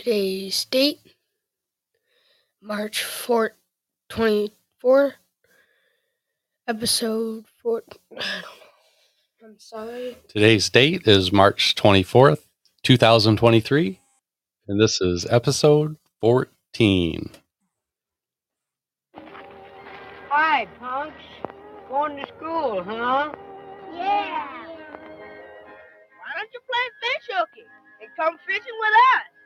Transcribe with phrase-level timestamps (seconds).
[0.00, 0.98] Today's date,
[2.62, 3.50] March 4th,
[4.08, 5.12] 24,
[6.66, 7.82] episode 4.
[9.44, 10.16] I'm sorry.
[10.26, 12.46] Today's date is March 24th,
[12.82, 14.00] 2023,
[14.68, 17.32] and this is episode 14.
[20.30, 21.14] Hi, punks.
[21.90, 23.34] Going to school, huh?
[23.92, 24.64] Yeah.
[26.16, 27.66] Why don't you play fish hooky
[28.00, 29.39] and come fishing with us?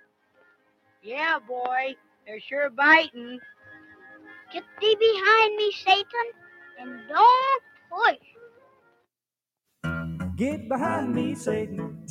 [1.05, 1.97] Yeah, boy.
[2.27, 3.39] They're sure biting.
[4.53, 6.29] Get thee behind me, Satan,
[6.81, 8.29] and don't push.
[10.37, 12.07] Get behind me, Satan.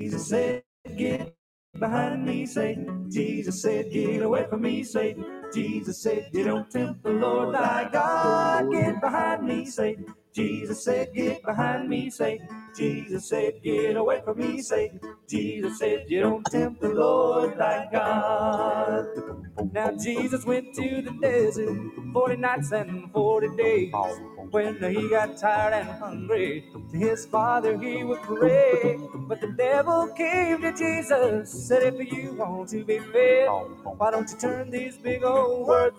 [0.00, 0.62] Jesus said,
[0.98, 1.34] Get
[1.78, 3.10] behind me, Satan.
[3.10, 5.24] Jesus said, Get away from me, Satan.
[5.54, 8.72] Jesus said, You don't tempt the Lord thy God.
[8.72, 10.06] Get behind me, Satan.
[10.34, 12.48] Jesus said, Get behind me, Satan.
[12.76, 15.00] Jesus said, Get away from me, Satan.
[15.28, 19.06] Jesus said, You don't tempt the Lord thy God.
[19.72, 21.78] Now Jesus went to the desert
[22.12, 23.92] 40 nights and 40 days.
[24.50, 28.98] When he got tired and hungry, to his father he would pray.
[29.28, 34.30] But the devil came to Jesus, said, If you want to be fed, why don't
[34.30, 35.96] you turn these big old words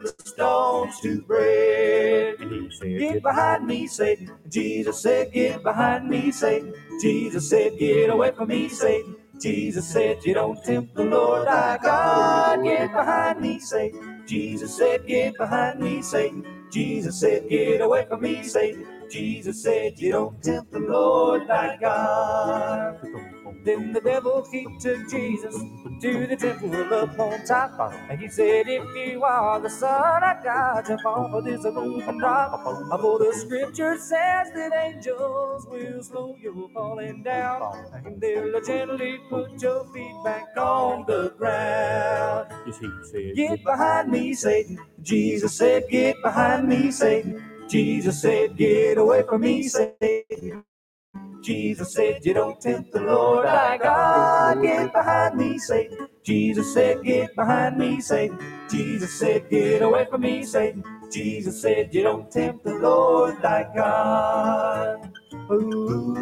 [0.00, 2.36] the stones to bread?
[2.80, 4.30] Get behind me, Satan.
[4.48, 6.74] Jesus said, Get behind me, Satan.
[7.00, 9.16] Jesus said, Get away from me, Satan.
[9.40, 12.62] Jesus said, You don't tempt the Lord thy God.
[12.62, 14.22] Get behind me, Satan.
[14.26, 16.44] Jesus said, Get behind me, Satan.
[16.70, 18.86] Jesus said, Get away from me, Satan.
[19.10, 23.37] Jesus said, You don't tempt the Lord thy God.
[23.64, 25.54] Then the devil he took Jesus
[26.02, 27.78] to the temple up on top.
[28.10, 32.08] And he said, If you are the Son of God, jump off of this roof
[32.08, 32.62] and drop.
[33.00, 37.62] For the scripture says that angels will slow you falling down.
[38.04, 42.48] And they'll gently put your feet back on the ground.
[42.66, 44.78] Yes, he said, Get behind me, Satan.
[45.02, 47.42] Jesus said, Get behind me, Satan.
[47.68, 50.64] Jesus said, Get away from me, Satan.
[51.42, 54.62] Jesus said, You don't tempt the Lord thy God.
[54.62, 56.08] Get behind me, Satan.
[56.22, 58.38] Jesus said, Get behind me, Satan.
[58.70, 60.84] Jesus said, Get away from me, Satan.
[61.10, 65.12] Jesus said, You don't tempt the Lord thy God.
[65.50, 66.14] Ooh.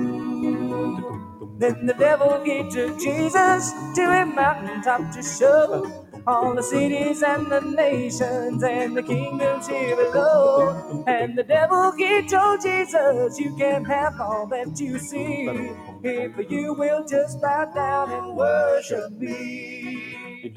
[1.58, 7.50] Then the devil he took Jesus to a mountaintop to show all the cities and
[7.50, 11.04] the nations and the kingdoms here below.
[11.06, 15.46] And the devil he told Jesus, You can have all that you see
[16.02, 20.52] if you will just bow down and worship me.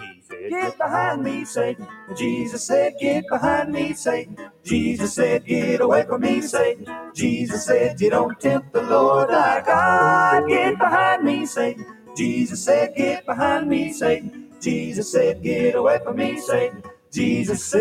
[0.50, 1.88] Get behind me, Satan.
[2.18, 4.38] Jesus said, Get behind me, Satan.
[4.64, 6.88] Jesus said, Get away from me, Satan.
[7.14, 10.48] Jesus said, You don't tempt the Lord thy God.
[10.48, 11.86] Get behind me, Satan.
[12.18, 14.39] Jesus said, Get behind me, Satan.
[14.62, 16.84] Jesus said, Get away from me, Satan.
[17.14, 17.80] Jesus said,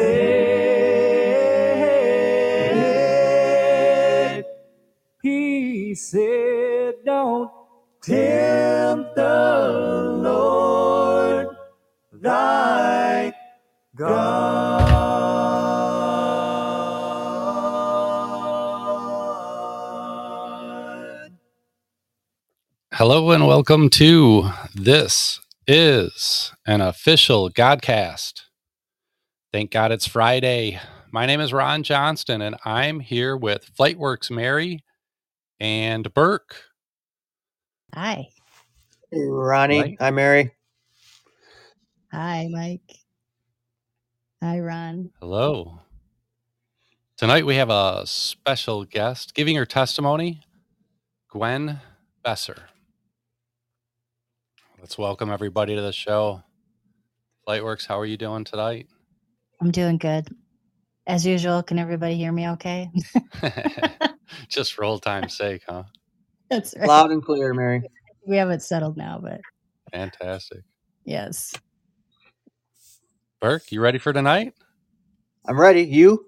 [5.22, 7.50] He said, Don't
[8.02, 11.48] tempt the Lord
[12.12, 13.32] thy
[13.96, 14.78] God.
[22.92, 25.40] Hello and welcome to This
[25.70, 28.40] is an official Godcast.
[29.52, 30.80] Thank God it's Friday.
[31.12, 34.82] My name is Ron Johnston and I'm here with Flightworks Mary
[35.60, 36.62] and Burke.
[37.94, 38.28] Hi.
[39.10, 39.80] Hey, Ronnie.
[39.80, 39.96] Right.
[40.00, 40.52] Hi, Mary.
[42.12, 42.90] Hi, Mike.
[44.42, 45.10] Hi, Ron.
[45.20, 45.80] Hello.
[47.18, 50.40] Tonight we have a special guest giving her testimony,
[51.30, 51.80] Gwen
[52.24, 52.56] Besser.
[54.88, 56.42] Let's welcome everybody to the show.
[57.46, 58.86] Flightworks, how are you doing tonight?
[59.60, 60.34] I'm doing good.
[61.06, 62.90] As usual, can everybody hear me okay?
[64.48, 65.82] Just for old time's sake, huh?
[66.48, 66.88] That's right.
[66.88, 67.82] Loud and clear, Mary.
[68.26, 69.42] We have it settled now, but
[69.92, 70.62] Fantastic.
[71.04, 71.52] yes.
[73.42, 74.54] Burke, you ready for tonight?
[75.46, 75.82] I'm ready.
[75.82, 76.24] You?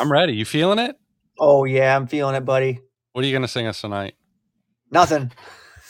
[0.00, 0.32] I'm ready.
[0.32, 0.96] You feeling it?
[1.38, 2.80] Oh, yeah, I'm feeling it, buddy.
[3.12, 4.14] What are you going to sing us tonight?
[4.90, 5.30] Nothing.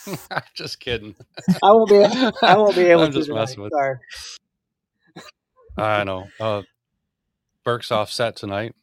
[0.54, 1.14] just kidding.
[1.62, 2.04] I won't be.
[2.42, 3.18] I won't be able I'm to.
[3.18, 3.40] just tonight.
[3.40, 3.96] messing with Sorry.
[5.76, 6.26] I know.
[6.38, 6.62] Uh,
[7.64, 8.74] Burke's off set tonight,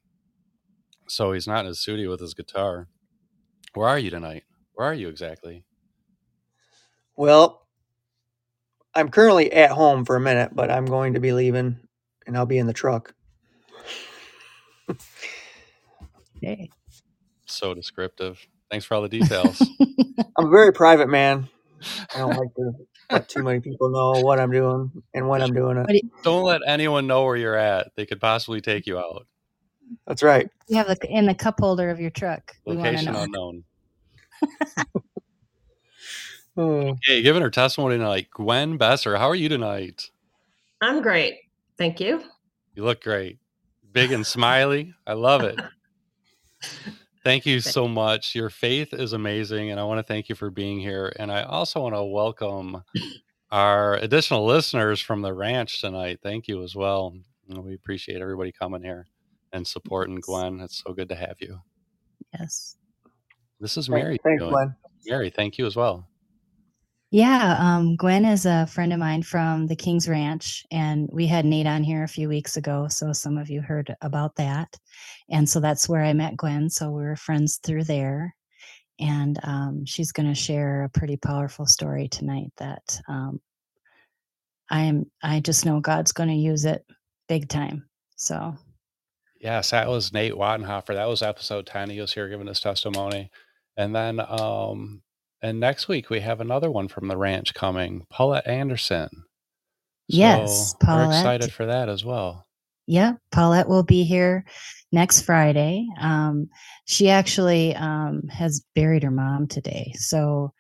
[1.08, 2.88] so he's not in his studio with his guitar.
[3.74, 4.44] Where are you tonight?
[4.74, 5.64] Where are you exactly?
[7.16, 7.68] Well,
[8.96, 11.80] I'm currently at home for a minute, but I'm going to be leaving,
[12.26, 13.14] and I'll be in the truck.
[16.42, 16.70] Hey.
[17.46, 18.46] So descriptive.
[18.70, 19.62] Thanks for all the details.
[20.38, 21.50] I'm a very private man.
[22.14, 22.72] I don't like to
[23.12, 25.88] let too many people know what I'm doing and when I'm doing it.
[25.88, 27.92] do Don't let anyone know where you're at.
[27.96, 29.26] They could possibly take you out.
[30.06, 30.50] That's right.
[30.68, 32.56] you have the, in the cup holder of your truck?
[32.66, 33.22] We want to Location know.
[33.24, 33.64] unknown.
[36.60, 38.30] Oh, Okay, giving her testimony tonight.
[38.34, 40.10] Gwen Besser, how are you tonight?
[40.82, 41.36] I'm great.
[41.78, 42.24] Thank you.
[42.74, 43.38] You look great.
[43.92, 44.96] Big and smiley.
[45.06, 45.60] I love it.
[47.28, 48.36] Thank you so much.
[48.36, 51.12] Your faith is amazing, and I want to thank you for being here.
[51.20, 52.82] And I also want to welcome
[53.52, 56.20] our additional listeners from the ranch tonight.
[56.24, 57.14] Thank you as well.
[57.50, 59.08] We appreciate everybody coming here
[59.52, 60.62] and supporting Gwen.
[60.62, 61.60] It's so good to have you.
[62.40, 62.78] Yes.
[63.60, 64.18] This is Mary.
[64.24, 64.74] Thanks, Glenn.
[65.06, 66.08] Mary, thank you as well.
[67.10, 71.46] Yeah, um, Gwen is a friend of mine from the King's Ranch, and we had
[71.46, 74.78] Nate on here a few weeks ago, so some of you heard about that.
[75.30, 76.70] And so that's where I met Gwen.
[76.70, 78.36] So we were friends through there,
[79.00, 83.40] and um, she's going to share a pretty powerful story tonight that um,
[84.70, 85.10] I'm.
[85.24, 86.86] I just know God's going to use it
[87.30, 87.88] big time.
[88.18, 88.58] So
[89.40, 90.96] Yes, that was Nate Wattenhofer.
[90.96, 91.92] That was episode 10.
[91.92, 93.30] He was here giving his testimony.
[93.76, 95.02] And then um
[95.42, 99.10] and next week we have another one from the ranch coming, Paulette Anderson.
[100.08, 101.08] Yes, Paulette.
[101.10, 102.46] we're excited for that as well.
[102.88, 104.46] Yeah, Paulette will be here
[104.92, 105.86] next Friday.
[106.00, 106.50] Um,
[106.86, 109.92] she actually um, has buried her mom today.
[109.96, 110.54] So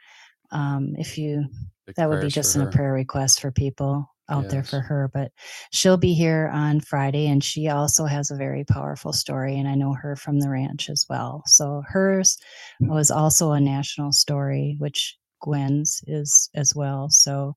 [0.52, 1.46] um, if you,
[1.86, 5.10] Big that would be just in a prayer request for people out there for her.
[5.14, 5.32] But
[5.72, 9.58] she'll be here on Friday, and she also has a very powerful story.
[9.58, 11.44] And I know her from the ranch as well.
[11.46, 12.38] So hers
[12.80, 17.10] was also a national story, which Gwen's is as well.
[17.10, 17.56] So,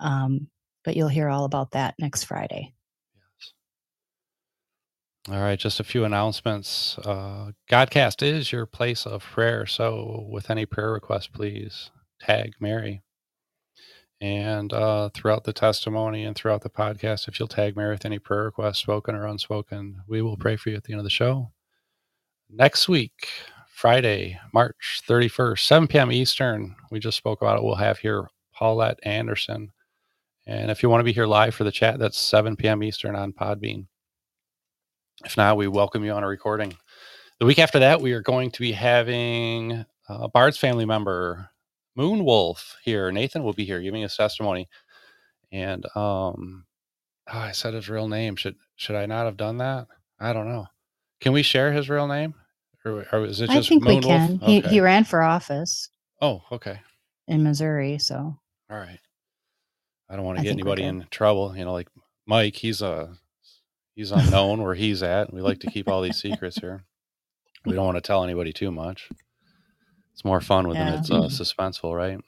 [0.00, 0.48] um,
[0.84, 2.74] but you'll hear all about that next Friday.
[3.14, 3.52] Yes.
[5.28, 6.98] All right, just a few announcements.
[6.98, 9.66] Uh, Godcast is your place of prayer.
[9.66, 13.02] So, with any prayer requests, please tag Mary.
[14.22, 18.20] And uh, throughout the testimony and throughout the podcast, if you'll tag Mary with any
[18.20, 21.10] prayer requests, spoken or unspoken, we will pray for you at the end of the
[21.10, 21.50] show.
[22.48, 23.26] Next week,
[23.68, 26.12] Friday, March 31st, 7 p.m.
[26.12, 27.64] Eastern, we just spoke about it.
[27.64, 29.72] We'll have here Paulette Anderson.
[30.46, 32.84] And if you want to be here live for the chat, that's 7 p.m.
[32.84, 33.86] Eastern on Podbean.
[35.24, 36.76] If not, we welcome you on a recording.
[37.40, 41.50] The week after that, we are going to be having a Bard's family member,
[41.96, 43.10] Moonwolf, here.
[43.12, 44.68] Nathan will be here giving his testimony.
[45.50, 46.64] And um,
[47.32, 48.36] oh, I said his real name.
[48.36, 49.86] Should should I not have done that?
[50.18, 50.66] I don't know.
[51.20, 52.34] Can we share his real name,
[52.84, 54.38] or, or is it I just think we can.
[54.38, 54.68] He, Okay.
[54.68, 55.88] he ran for office
[56.20, 56.80] oh, okay.
[57.28, 57.98] in Missouri.
[57.98, 58.16] So
[58.70, 58.98] All right.
[60.08, 61.56] I don't want to I get anybody in trouble.
[61.56, 61.88] You know, like
[62.26, 63.14] Mike, he's a
[63.94, 65.32] he's unknown where he's at.
[65.32, 66.84] We like to keep all these secrets here.
[67.64, 69.08] We don't want to tell anybody too much.
[70.12, 70.98] It's more fun when Yeah.
[70.98, 72.18] it's uh, suspenseful, right?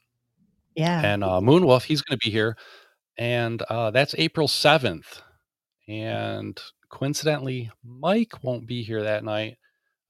[0.75, 1.01] yeah.
[1.05, 2.57] And uh, Moonwolf, he's going to be here,
[3.19, 5.21] and uh, that's April seventh.
[5.89, 6.59] And
[6.89, 9.59] coincidentally, Mike won't be here that night.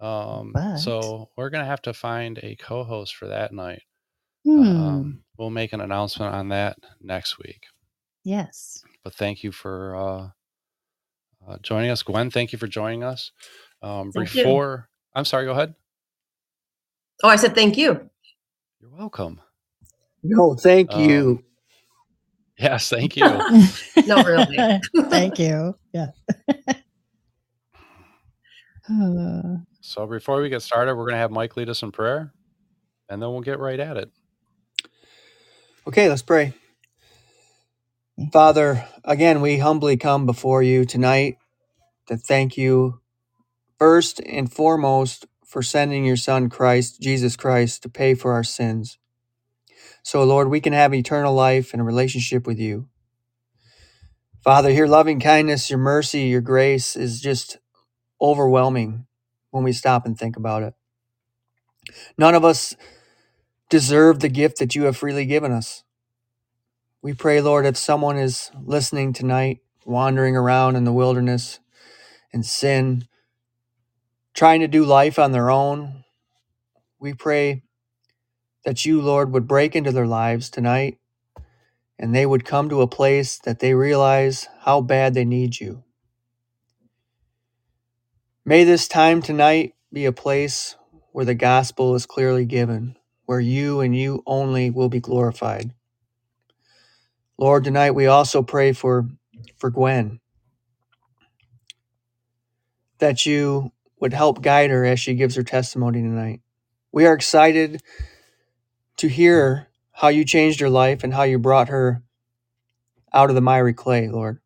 [0.01, 3.83] Um, But- so we're going to have to find a co-host for that night.
[4.45, 4.61] Hmm.
[4.63, 7.63] Um, we'll make an announcement on that next week
[8.25, 8.83] yes.
[9.03, 10.29] but thank you for uh,
[11.51, 12.03] uh, joining us.
[12.03, 13.33] Gwen, thank you for joining us.
[13.83, 14.43] Um, Thank you.
[14.45, 15.75] before, I'm sorry, go ahead.
[17.25, 18.11] Oh, I said thank you.
[18.81, 19.41] You're welcome.
[20.23, 21.45] No, thank Um, you.
[22.59, 23.47] Yes, thank you.
[24.05, 24.71] No, really.
[25.11, 25.77] Thank you.
[25.93, 26.09] Yeah.
[28.91, 32.33] Uh, so before we get started, we're going to have Mike lead us in prayer,
[33.09, 34.11] and then we'll get right at it.
[35.89, 36.55] Okay, let's pray.
[38.33, 41.39] Father, again, we humbly come before you tonight
[42.09, 43.01] to thank you
[43.79, 48.99] first and foremost for sending your Son, Christ, Jesus Christ, to pay for our sins.
[50.03, 52.89] So, Lord, we can have eternal life and a relationship with you.
[54.43, 57.59] Father, your loving kindness, your mercy, your grace is just
[58.21, 59.07] overwhelming
[59.53, 60.75] when we stop and think about it.
[62.19, 62.75] None of us
[63.71, 65.85] deserve the gift that you have freely given us.
[67.01, 71.61] We pray, Lord, if someone is listening tonight, wandering around in the wilderness
[72.33, 73.07] in sin,
[74.35, 76.05] trying to do life on their own,
[76.99, 77.63] we pray
[78.65, 80.99] that you, Lord, would break into their lives tonight
[81.99, 85.85] and they would come to a place that they realize how bad they need you.
[88.45, 90.77] May this time tonight be a place
[91.13, 95.73] where the gospel is clearly given, where you and you only will be glorified.
[97.39, 99.09] Lord, tonight we also pray for,
[99.57, 100.21] for Gwen,
[102.99, 103.73] that you
[104.05, 106.43] would help guide her as she gives her testimony tonight.
[106.93, 107.83] We are excited
[108.99, 112.03] to hear how you changed her life and how you brought her
[113.15, 114.41] out of the miry clay, Lord.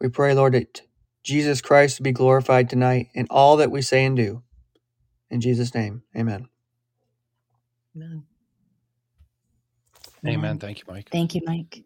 [0.00, 0.82] We pray, Lord, that
[1.22, 4.42] Jesus Christ be glorified tonight in all that we say and do.
[5.30, 6.48] In Jesus' name, amen.
[7.96, 8.24] Amen.
[10.26, 10.58] Amen.
[10.58, 11.10] Thank you, Mike.
[11.10, 11.84] Thank you, Mike.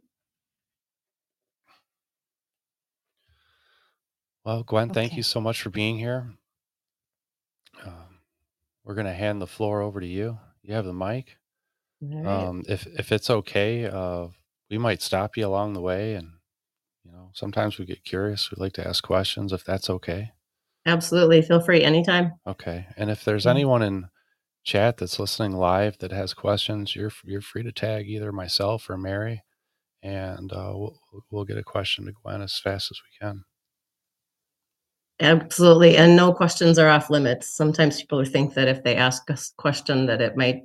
[4.44, 6.32] Well, Gwen, thank you so much for being here.
[7.84, 8.20] Um,
[8.84, 10.38] we're going to hand the floor over to you.
[10.62, 11.38] You have the mic.
[12.02, 12.26] All right.
[12.48, 14.28] Um, if if it's okay, uh,
[14.70, 16.32] we might stop you along the way, and
[17.04, 18.50] you know, sometimes we get curious.
[18.50, 20.32] We'd like to ask questions, if that's okay.
[20.86, 21.40] Absolutely.
[21.40, 22.32] Feel free anytime.
[22.46, 22.86] Okay.
[22.98, 23.52] And if there's Yeah.
[23.52, 24.08] anyone in
[24.64, 28.98] chat that's listening live that has questions, you're you're free to tag either myself or
[28.98, 29.42] Mary,
[30.02, 33.44] and uh, we'll we'll get a question to Gwen as fast as we can.
[35.20, 35.96] Absolutely.
[35.96, 37.54] And no questions are off limits.
[37.54, 40.62] Sometimes people think that if they ask a question that it might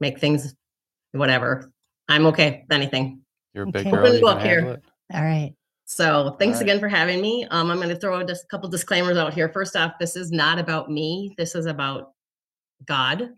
[0.00, 0.54] make things
[1.12, 1.72] whatever.
[2.08, 3.20] I'm okay with anything.
[3.54, 3.90] You're a big Okay.
[3.90, 4.06] girl.
[4.06, 4.60] Open You book here.
[4.60, 4.82] it.
[5.14, 5.54] All right.
[5.84, 6.62] So thanks right.
[6.62, 7.46] again for having me.
[7.50, 9.48] Um, I'm going to throw just a couple disclaimers out here.
[9.48, 11.34] First off, this is not about me.
[11.38, 12.12] This is about
[12.86, 13.30] God.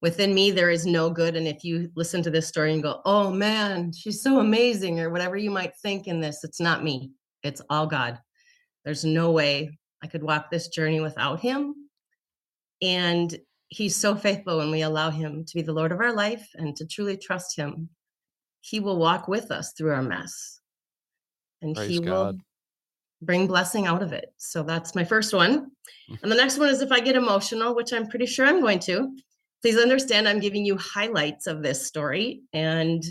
[0.00, 1.36] Within me, there is no good.
[1.36, 5.10] And if you listen to this story and go, oh man, she's so amazing, or
[5.10, 7.12] whatever you might think in this, it's not me.
[7.42, 8.18] It's all God.
[8.84, 11.74] There's no way I could walk this journey without Him.
[12.82, 13.36] And
[13.68, 16.76] He's so faithful when we allow Him to be the Lord of our life and
[16.76, 17.88] to truly trust Him.
[18.60, 20.60] He will walk with us through our mess.
[21.62, 22.38] And Praise He will
[23.22, 24.32] bring blessing out of it.
[24.36, 25.70] So that's my first one.
[26.10, 26.22] Mm.
[26.22, 28.80] And the next one is if I get emotional, which I'm pretty sure I'm going
[28.80, 29.16] to,
[29.62, 32.42] please understand I'm giving you highlights of this story.
[32.52, 33.02] And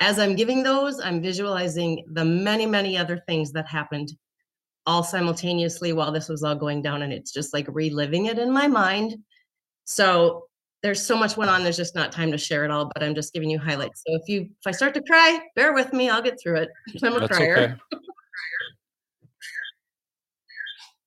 [0.00, 4.10] as I'm giving those, I'm visualizing the many, many other things that happened
[4.90, 7.02] all simultaneously while this was all going down.
[7.02, 9.14] And it's just like reliving it in my mind.
[9.84, 10.46] So
[10.82, 11.62] there's so much went on.
[11.62, 14.02] There's just not time to share it all, but I'm just giving you highlights.
[14.04, 16.10] So if you if I start to cry, bear with me.
[16.10, 16.70] I'll get through it.
[17.04, 17.78] I'm a That's crier.
[17.92, 18.02] okay.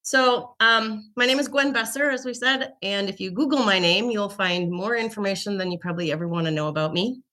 [0.05, 3.79] So, um, my name is Gwen Besser, as we said, and if you Google my
[3.79, 7.23] name, you'll find more information than you probably ever want to know about me.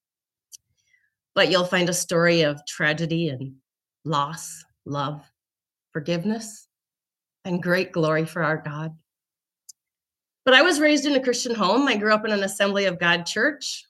[1.35, 3.57] But you'll find a story of tragedy and
[4.05, 5.30] loss, love,
[5.93, 6.69] forgiveness,
[7.45, 8.97] and great glory for our God.
[10.45, 11.87] But I was raised in a Christian home.
[11.87, 13.85] I grew up in an Assembly of God church.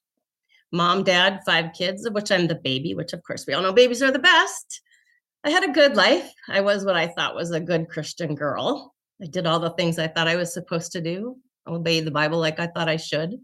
[0.73, 3.73] Mom, dad, five kids, of which I'm the baby, which of course we all know
[3.73, 4.83] babies are the best.
[5.42, 6.30] I had a good life.
[6.49, 8.95] I was what I thought was a good Christian girl.
[9.23, 12.38] I did all the things I thought I was supposed to do, obeyed the Bible
[12.38, 13.35] like I thought I should,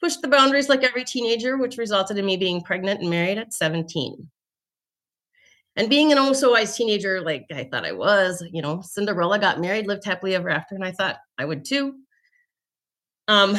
[0.00, 3.52] pushed the boundaries like every teenager, which resulted in me being pregnant and married at
[3.52, 4.30] 17.
[5.76, 9.86] And being an wise teenager, like I thought I was, you know, Cinderella got married,
[9.86, 11.96] lived happily ever after, and I thought I would too.
[13.28, 13.58] Um,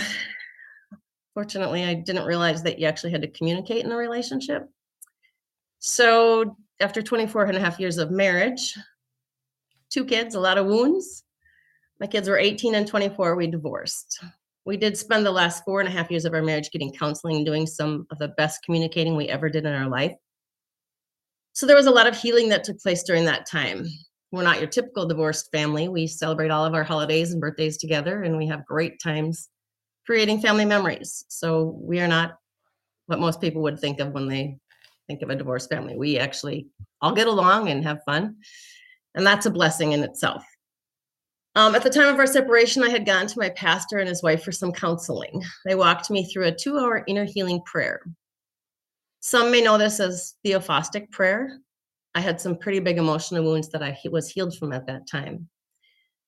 [1.36, 4.68] fortunately, I didn't realize that you actually had to communicate in a relationship.
[5.78, 8.76] So after 24 and a half years of marriage,
[9.92, 11.24] two kids, a lot of wounds.
[12.00, 13.36] My kids were 18 and 24.
[13.36, 14.24] We divorced.
[14.66, 17.38] We did spend the last four and a half years of our marriage getting counseling,
[17.38, 20.16] and doing some of the best communicating we ever did in our life.
[21.58, 23.88] So there was a lot of healing that took place during that time.
[24.32, 25.88] We're not your typical divorced family.
[25.88, 29.50] We celebrate all of our holidays and birthdays together, and we have great times
[30.06, 31.26] creating family memories.
[31.30, 32.36] So we are not
[33.08, 34.60] what most people would think of when they
[35.08, 35.98] think of a divorced family.
[35.98, 36.68] We actually
[37.02, 38.36] all get along and have fun.
[39.16, 40.46] And that's a blessing in itself.
[41.56, 44.22] Um, at the time of our separation, I had gone to my pastor and his
[44.22, 45.42] wife for some counseling.
[45.66, 48.02] They walked me through a two hour inner healing prayer.
[49.20, 51.60] Some may know this as theophostic prayer.
[52.16, 55.50] I had some pretty big emotional wounds that I was healed from at that time.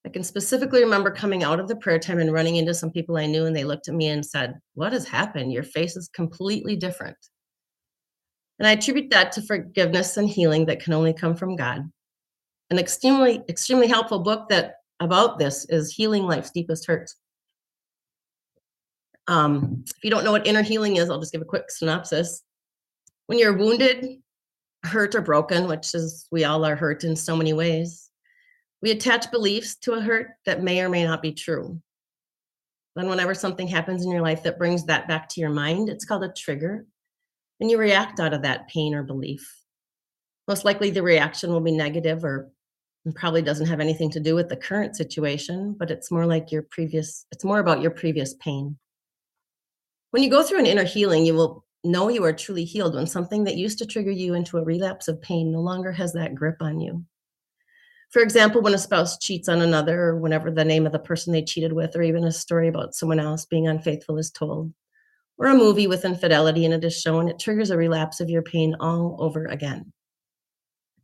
[0.05, 3.17] I can specifically remember coming out of the prayer time and running into some people
[3.17, 5.51] I knew, and they looked at me and said, What has happened?
[5.51, 7.17] Your face is completely different.
[8.59, 11.89] And I attribute that to forgiveness and healing that can only come from God.
[12.69, 17.15] An extremely, extremely helpful book that about this is Healing Life's Deepest Hurts.
[19.27, 22.43] Um, if you don't know what inner healing is, I'll just give a quick synopsis.
[23.29, 24.23] When you're wounded,
[24.83, 28.09] hurt, or broken, which is we all are hurt in so many ways,
[28.81, 31.79] we attach beliefs to a hurt that may or may not be true.
[32.95, 36.05] Then, whenever something happens in your life that brings that back to your mind, it's
[36.05, 36.87] called a trigger,
[37.59, 39.47] and you react out of that pain or belief.
[40.47, 42.49] Most likely, the reaction will be negative or
[43.13, 46.63] probably doesn't have anything to do with the current situation, but it's more like your
[46.63, 48.75] previous, it's more about your previous pain.
[50.09, 53.07] When you go through an inner healing, you will know you are truly healed when
[53.07, 56.35] something that used to trigger you into a relapse of pain no longer has that
[56.35, 57.05] grip on you.
[58.09, 61.31] For example, when a spouse cheats on another, or whenever the name of the person
[61.31, 64.73] they cheated with, or even a story about someone else being unfaithful is told,
[65.37, 68.41] or a movie with infidelity and it is shown, it triggers a relapse of your
[68.41, 69.93] pain all over again.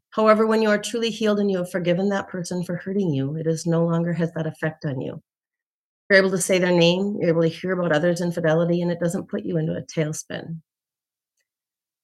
[0.09, 3.35] However, when you are truly healed and you have forgiven that person for hurting you,
[3.35, 5.21] it is no longer has that effect on you.
[6.09, 8.99] You're able to say their name, you're able to hear about others' infidelity, and it
[8.99, 10.61] doesn't put you into a tailspin.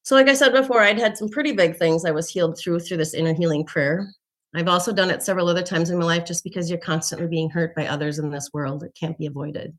[0.04, 2.80] So, like I said before, I'd had some pretty big things I was healed through
[2.80, 4.12] through this inner healing prayer.
[4.56, 7.50] I've also done it several other times in my life just because you're constantly being
[7.50, 8.84] hurt by others in this world.
[8.84, 9.78] It can't be avoided.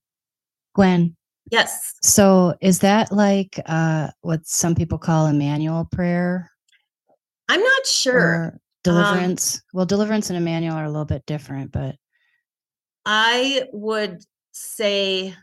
[0.75, 1.17] Gwen,
[1.51, 1.95] Yes.
[2.03, 6.51] so is that like uh, what some people call Emmanuel prayer
[7.49, 8.17] I'm not sure.
[8.17, 9.61] or deliverance?
[9.75, 11.97] well, deliverance and Emmanuel are a little bit different, but
[13.05, 15.35] I would say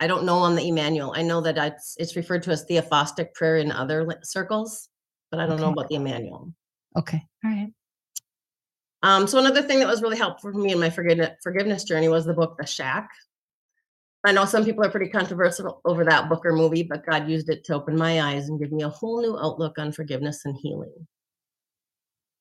[0.00, 1.14] I don't know on the Emmanuel.
[1.16, 4.88] I know that it's it's referred to as theophostic prayer in other circles,
[5.30, 6.52] but I don't know about the Emmanuel.
[6.96, 7.72] okay, all right.
[9.02, 12.08] Um, so another thing that was really helpful for me in my forgiveness forgiveness journey
[12.08, 13.08] was the book The Shack.
[14.26, 17.50] I know some people are pretty controversial over that book or movie, but God used
[17.50, 20.56] it to open my eyes and give me a whole new outlook on forgiveness and
[20.56, 21.06] healing.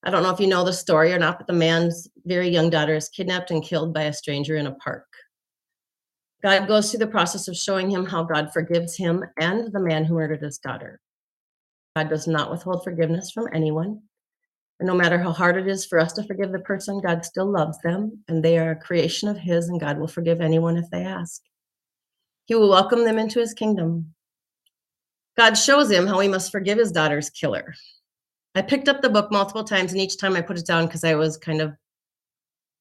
[0.04, 2.70] I don't know if you know the story or not, but the man's very young
[2.70, 5.06] daughter is kidnapped and killed by a stranger in a park.
[6.44, 10.04] God goes through the process of showing him how God forgives him and the man
[10.04, 11.00] who murdered his daughter.
[11.96, 14.02] God does not withhold forgiveness from anyone.
[14.80, 17.50] And no matter how hard it is for us to forgive the person, God still
[17.50, 20.90] loves them, and they are a creation of His, and God will forgive anyone if
[20.90, 21.42] they ask.
[22.46, 24.14] He will welcome them into His kingdom.
[25.38, 27.74] God shows him how he must forgive his daughter's killer.
[28.56, 31.04] I picked up the book multiple times, and each time I put it down because
[31.04, 31.74] I was kind of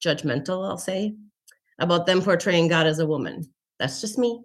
[0.05, 1.15] judgmental, I'll say,
[1.79, 3.51] about them portraying God as a woman.
[3.79, 4.43] That's just me.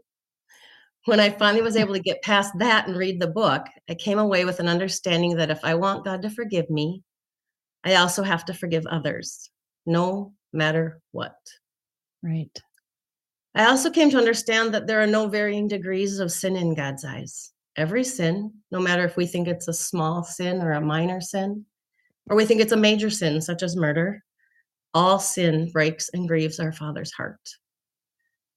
[1.06, 4.20] When I finally was able to get past that and read the book, I came
[4.20, 7.04] away with an understanding that if I want God to forgive me,
[7.84, 9.50] I also have to forgive others,
[9.86, 11.36] no matter what.
[12.22, 12.58] Right.
[13.56, 17.06] I also came to understand that there are no varying degrees of sin in God's
[17.06, 17.52] eyes.
[17.78, 21.66] Every sin, no matter if we think it's a small sin or a minor sin,
[22.30, 24.24] or we think it's a major sin, such as murder,
[24.94, 27.40] all sin breaks and grieves our Father's heart.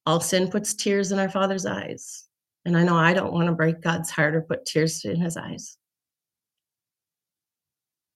[0.06, 2.24] All sin puts tears in our Father's eyes.
[2.64, 5.36] And I know I don't want to break God's heart or put tears in his
[5.36, 5.76] eyes.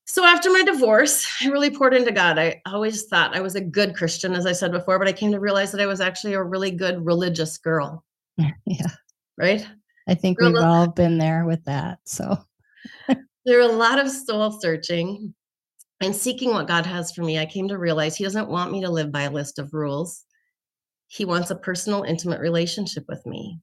[0.06, 2.38] So after my divorce, I really poured into God.
[2.38, 5.32] I always thought I was a good Christian, as I said before, but I came
[5.32, 8.04] to realize that I was actually a really good religious girl,
[8.38, 8.88] Yeah.
[9.38, 9.66] right?
[10.06, 11.98] I think we've all been there with that.
[12.04, 12.36] So,
[13.46, 15.34] There are a lot of soul searching
[16.00, 17.38] and seeking what God has for me.
[17.38, 20.24] I came to realize He doesn't want me to live by a list of rules.
[21.08, 23.60] He wants a personal, intimate relationship with me.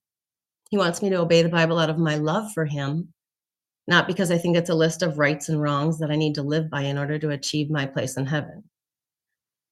[0.70, 3.12] He wants me to obey the Bible out of my love for Him,
[3.88, 6.44] not because I think it's a list of rights and wrongs that I need to
[6.44, 8.64] live by in order to achieve my place in heaven.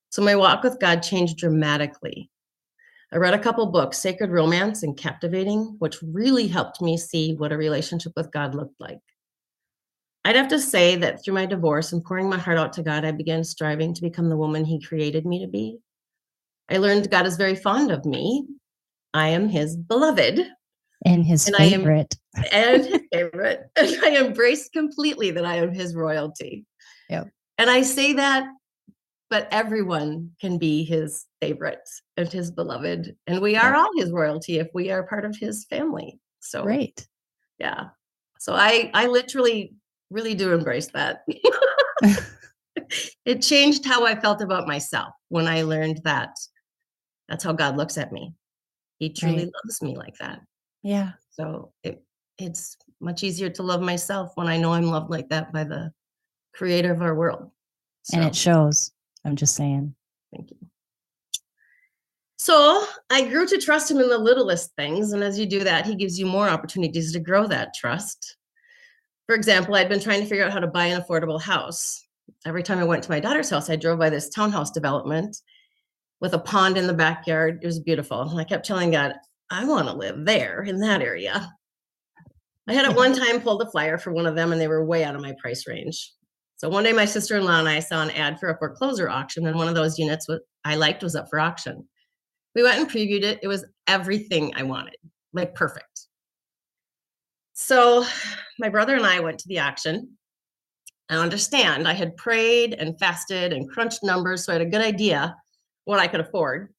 [0.09, 2.31] So my walk with God changed dramatically.
[3.11, 7.51] I read a couple books, Sacred Romance and Captivating, which really helped me see what
[7.51, 8.99] a relationship with God looked like.
[10.25, 13.05] I'd have to say that through my divorce and pouring my heart out to God,
[13.05, 15.79] I began striving to become the woman He created me to be.
[16.69, 18.45] I learned God is very fond of me.
[19.13, 20.45] I am His beloved
[21.05, 22.15] and his And I am- favorite.
[22.51, 23.61] and His favorite.
[23.75, 26.65] And I embrace completely that I am His royalty.
[27.09, 27.29] Yep.
[27.57, 28.45] And I say that,
[29.29, 31.87] but everyone can be His favorite
[32.17, 33.15] and His beloved.
[33.27, 33.77] And we are Yep.
[33.77, 36.19] all His royalty if we are part of His family.
[36.39, 37.07] So, Great.
[37.59, 37.89] yeah.
[38.39, 39.73] So I, I literally
[40.09, 41.23] really do embrace that.
[43.25, 46.31] it changed how I felt about myself when I learned that
[47.27, 48.33] that's how God looks at me.
[48.97, 49.53] He truly Right.
[49.63, 50.39] loves me like that.
[50.81, 51.11] Yeah.
[51.31, 52.03] So it
[52.37, 55.91] it's much easier to love myself when I know I'm loved like that by the
[56.53, 57.51] creator of our world.
[58.13, 58.91] And it shows.
[59.25, 59.95] I'm just saying.
[60.33, 60.57] thank you.
[62.37, 65.11] So I grew to trust him in the littlest things.
[65.11, 68.37] And as you do that, he gives you more opportunities to grow that trust.
[69.27, 72.07] For example, I'd been trying to figure out how to buy an affordable house.
[72.45, 75.37] Every time I went to my daughter's house, I drove by this townhouse development
[76.21, 77.59] with a pond in the backyard.
[77.61, 78.21] It was beautiful.
[78.21, 79.15] And I kept telling God,
[79.49, 81.51] I want to live there in that area.
[82.67, 84.85] I had at one time pulled a flyer for one of them and they were
[84.85, 86.13] way out of my price range.
[86.59, 89.55] So one day my sister-in-law and I saw an ad for a foreclosure auction and
[89.55, 90.27] one of those units
[90.65, 91.87] I liked was up for auction.
[92.53, 93.39] We went and previewed it.
[93.41, 94.97] It was everything I wanted,
[95.31, 96.07] like perfect.
[97.53, 98.05] So
[98.59, 100.17] my brother and I went to the auction.
[101.07, 104.81] I understand I had prayed and fasted and crunched numbers, so I had a good
[104.81, 105.37] idea
[105.85, 106.73] what I could afford.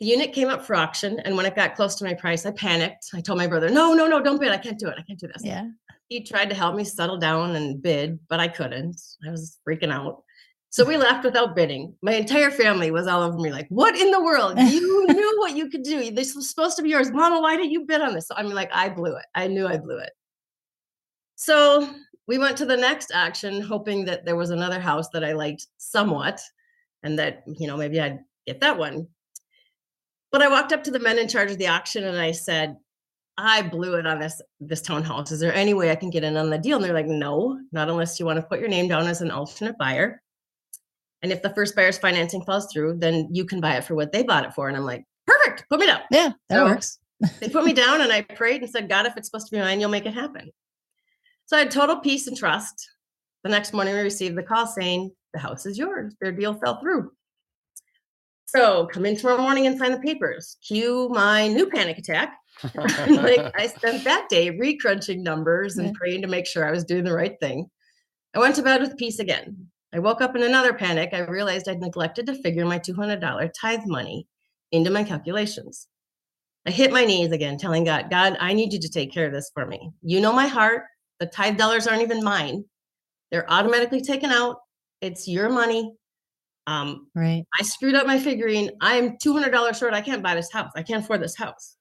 [0.00, 2.50] The unit came up for auction, and when it got close to my price, I
[2.50, 3.10] panicked.
[3.14, 4.50] I told my brother, "No, no, no, don't bid.
[4.50, 4.96] I can't do it.
[4.98, 5.68] I can't do this." Yeah.
[6.12, 9.00] He tried to help me settle down and bid, but I couldn't.
[9.26, 10.22] I was freaking out.
[10.68, 11.94] So we left without bidding.
[12.02, 14.58] My entire family was all over me, like, "What in the world?
[14.58, 16.10] You knew what you could do.
[16.10, 17.40] This was supposed to be yours, Mama.
[17.40, 19.24] Why didn't you bid on this?" So I'm like, "I blew it.
[19.34, 20.12] I knew I blew it."
[21.36, 21.88] So
[22.26, 25.66] we went to the next auction, hoping that there was another house that I liked
[25.78, 26.42] somewhat,
[27.02, 29.08] and that you know maybe I'd get that one.
[30.30, 32.76] But I walked up to the men in charge of the auction and I said,
[33.38, 35.30] I blew it on this this townhouse.
[35.32, 36.76] Is there any way I can get in on the deal?
[36.76, 39.30] And they're like, no, not unless you want to put your name down as an
[39.30, 40.20] alternate buyer.
[41.22, 44.12] And if the first buyer's financing falls through, then you can buy it for what
[44.12, 44.68] they bought it for.
[44.68, 46.00] And I'm like, perfect, put me down.
[46.10, 46.98] Yeah, that So- works.
[47.38, 49.60] They put me down and I prayed and said, God, if it's supposed to be
[49.60, 50.50] mine, you'll make it happen.
[51.46, 52.90] So I had total peace and trust.
[53.44, 56.16] The next morning, we received the call saying, the house is yours.
[56.20, 57.12] Their deal fell through.
[58.46, 60.56] So come in tomorrow morning and sign the papers.
[60.66, 62.36] Cue my new panic attack.
[63.08, 65.92] like I spent that day recrunching numbers and Yeah.
[65.94, 67.66] praying to make sure I was doing the right thing.
[68.34, 69.68] I went to bed with peace again.
[69.94, 71.10] I woke up in another panic.
[71.12, 74.26] I realized I'd neglected to figure my $200 tithe money
[74.70, 75.86] into my calculations.
[76.64, 79.32] I hit my knees again, telling God, God, I need you to take care of
[79.32, 79.90] this for me.
[80.02, 80.84] You know my heart.
[81.20, 82.64] The tithe dollars aren't even mine,
[83.30, 84.56] they're automatically taken out.
[85.00, 85.94] It's your money.
[86.66, 87.44] Um, Right.
[87.58, 88.70] I screwed up my figuring.
[88.80, 89.94] I'm $200 short.
[89.94, 90.70] I can't buy this house.
[90.76, 91.76] I can't afford this house.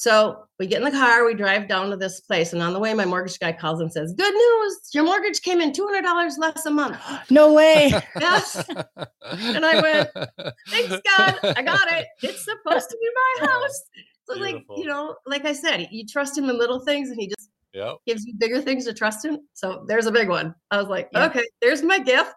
[0.00, 2.78] So we get in the car, we drive down to this place, and on the
[2.78, 6.64] way, my mortgage guy calls and says, Good news, your mortgage came in $200 less
[6.64, 6.96] a month.
[7.30, 7.92] No way.
[8.18, 8.66] Yes.
[8.66, 10.08] and I went,
[10.70, 11.34] Thanks, God.
[11.54, 12.06] I got it.
[12.22, 13.82] It's supposed to be my house.
[14.24, 17.26] So, like, you know, like I said, you trust him in little things and he
[17.26, 17.98] just Yep.
[18.06, 19.40] gives you bigger things to trust him.
[19.52, 20.54] So, there's a big one.
[20.70, 21.26] I was like, Yeah.
[21.26, 22.32] Okay, there's my gift.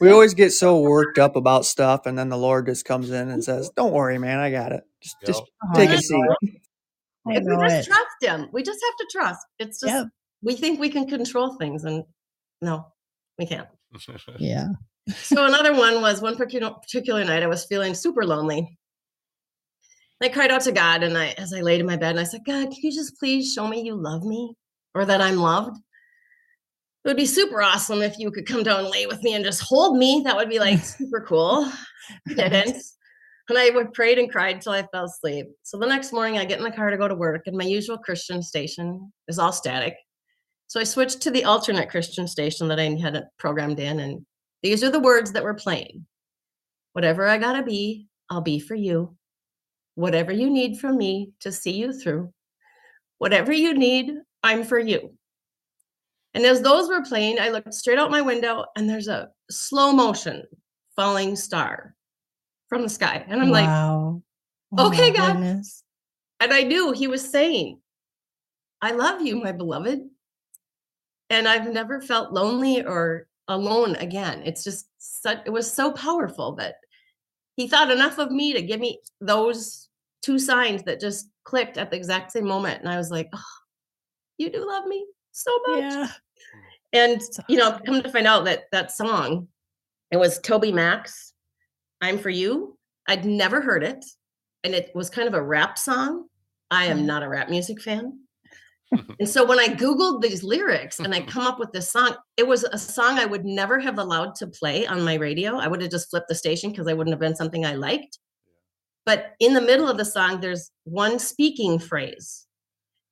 [0.00, 3.28] We always get so worked up about stuff, and then the Lord just comes in
[3.30, 4.84] and says, "Don't worry, man, I got it.
[5.02, 5.42] Just, just
[5.74, 6.60] take a seat."
[7.28, 7.92] Know I If we know just it.
[7.92, 9.46] trust him, we just have to trust.
[9.58, 10.06] It's just, Yep.
[10.42, 12.04] we think we can control things, and
[12.62, 12.86] no,
[13.38, 13.68] we can't.
[14.38, 14.68] Yeah.
[15.16, 18.76] so another one was one particular particular night I was feeling super lonely.
[20.22, 22.24] I cried out to God, and I, as I laid in my bed, and I
[22.24, 24.54] said, "God, can you just please show me you love me,
[24.94, 25.76] or that I'm loved?
[27.04, 29.44] It would be super awesome if you could come down and lay with me and
[29.44, 30.22] just hold me.
[30.24, 31.70] That would be like super cool."
[32.26, 32.76] Didn't,
[33.48, 35.46] and I prayed and cried until I fell asleep.
[35.62, 37.64] So the next morning, I get in the car to go to work, and my
[37.64, 39.94] usual Christian station is all static.
[40.66, 44.26] So I switched to the alternate Christian station that I had programmed in, and
[44.62, 46.06] these are the words that were playing.
[46.92, 49.16] Whatever I gotta be, I'll be for you.
[49.94, 52.32] Whatever you need from me to see you through.
[53.18, 55.14] Whatever you need, I'm for you.
[56.34, 59.92] And as those were playing, I looked straight out my window and there's a slow
[59.92, 60.44] motion
[60.94, 61.96] falling star
[62.68, 63.24] from the sky.
[63.28, 64.22] And I'm like, wow.
[64.76, 65.82] Oh "Okay, God." goodness.
[66.40, 67.80] and I knew he was saying,
[68.80, 70.00] I love you, my beloved.
[71.30, 74.42] And I've never felt lonely or alone again.
[74.44, 76.76] It's just such, it was so powerful that
[77.56, 79.88] he thought enough of me to give me those
[80.22, 82.80] two signs that just clicked at the exact same moment.
[82.80, 83.42] And I was like, oh,
[84.38, 85.80] you do love me so much.
[85.80, 86.08] Yeah.
[86.92, 89.48] And, you know, come to find out that that song,
[90.10, 91.10] it was TobyMac,
[92.00, 92.76] I'm for You.
[93.06, 94.04] I'd never heard it.
[94.64, 96.26] And it was kind of a rap song.
[96.70, 97.06] I am mm-hmm.
[97.06, 98.20] not a rap music fan.
[99.20, 101.28] and so when I Googled these lyrics and I mm-hmm.
[101.28, 104.46] come up with this song, it was a song I would never have allowed to
[104.46, 105.56] play on my radio.
[105.56, 108.18] I would have just flipped the station because I wouldn't have been something I liked.
[109.04, 112.46] But in the middle of the song, there's one speaking phrase.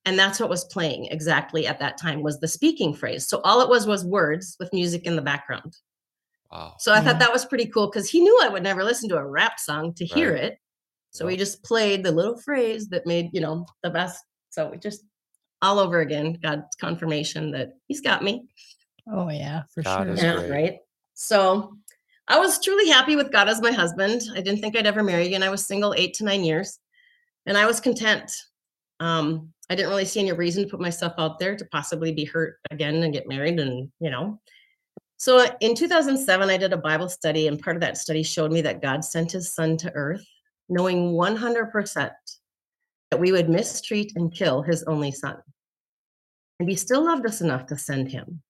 [0.04, 3.26] And that's what was playing exactly at that time was the speaking phrase.
[3.26, 5.74] So all it was was words with music in the background.
[6.50, 6.74] Wow.
[6.78, 7.02] So I Yeah.
[7.04, 9.58] thought that was pretty cool because he knew I would never listen to a rap
[9.58, 10.44] song to hear Right.
[10.44, 10.58] it.
[11.10, 11.38] So he Yep.
[11.38, 14.24] just played the little phrase that made, you know, the best.
[14.50, 15.04] So we just
[15.62, 18.46] all over again, God's confirmation that he's got me.
[19.10, 20.16] Oh yeah, for God sure.
[20.16, 20.50] Yeah, great.
[20.50, 20.78] right.
[21.14, 21.76] So
[22.28, 24.22] I was truly happy with God as my husband.
[24.34, 25.42] I didn't think I'd ever marry again.
[25.42, 26.78] I was single eight to nine years,
[27.46, 28.32] and I was content.
[29.00, 32.24] Um, I didn't really see any reason to put myself out there to possibly be
[32.24, 34.40] hurt again and get married, and you know.
[35.18, 38.60] So in 2007, I did a Bible study, and part of that study showed me
[38.62, 40.24] that God sent His Son to Earth,
[40.68, 42.10] knowing 100%
[43.10, 45.38] that we would mistreat and kill His only Son,
[46.60, 48.42] and He still loved us enough to send Him.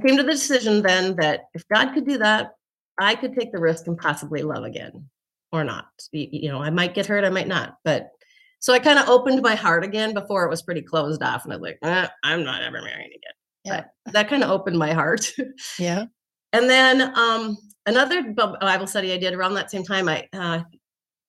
[0.00, 2.52] I came to the decision then that if God could do that,
[3.00, 5.08] I could take the risk and possibly love again
[5.52, 5.86] or not.
[6.12, 7.78] You know, I might get hurt, I might not.
[7.84, 8.10] But
[8.58, 11.44] so I kind of opened my heart again before it was pretty closed off.
[11.44, 13.32] And I was like, "Eh, I'm not ever marrying again.
[13.66, 13.84] Yeah.
[14.04, 15.30] But that kind of opened my heart.
[15.78, 16.06] Yeah.
[16.52, 20.60] and then um, another Bible study I did around that same time, I uh,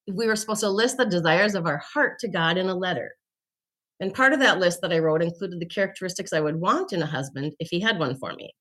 [0.07, 3.11] we were supposed to list the desires of our heart to God in a letter.
[3.99, 7.01] And part of that list that I wrote included the characteristics I would want in
[7.01, 8.53] a husband if he had one for me.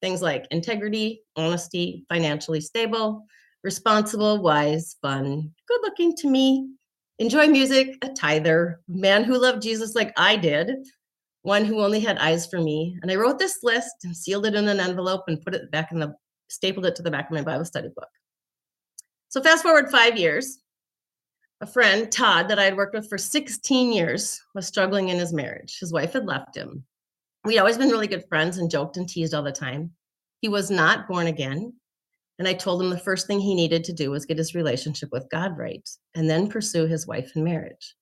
[0.00, 3.24] Things like integrity, honesty, financially stable,
[3.64, 6.68] responsible, wise, fun, good looking to me,
[7.18, 10.72] enjoy music, a tither, man who loved Jesus like I did,
[11.42, 12.96] one who only had eyes for me.
[13.02, 15.92] And I wrote this list and sealed it in an envelope and put it back
[15.92, 16.14] in the,
[16.48, 18.08] stapled it to the back of my Bible study book.
[19.28, 20.60] So fast forward five years,
[21.60, 25.32] a friend, Todd, that I had worked with for 16 years, was struggling in his
[25.32, 25.78] marriage.
[25.78, 26.84] His wife had left him.
[27.44, 29.92] We'd always been really good friends and joked and teased all the time.
[30.40, 31.72] He was not born again.
[32.38, 35.10] And I told him the first thing he needed to do was get his relationship
[35.12, 37.94] with God right and then pursue his wife in marriage.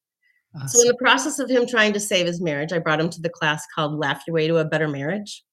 [0.66, 3.20] So, in the process of him trying to save his marriage, I brought him to
[3.20, 5.44] the class called Laugh Your Way to a Better Marriage,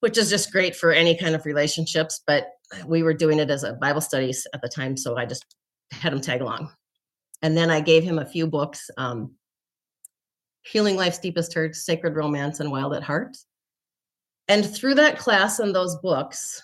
[0.00, 2.22] which is just great for any kind of relationships.
[2.26, 2.48] But
[2.86, 4.96] we were doing it as a Bible studies at the time.
[4.96, 5.44] So I just
[5.90, 6.70] had him tag along.
[7.40, 9.34] And then I gave him a few books um,
[10.64, 13.36] Healing Life's Deepest Hurts, Sacred Romance, and Wild at Heart.
[14.48, 16.62] And through that class and those books,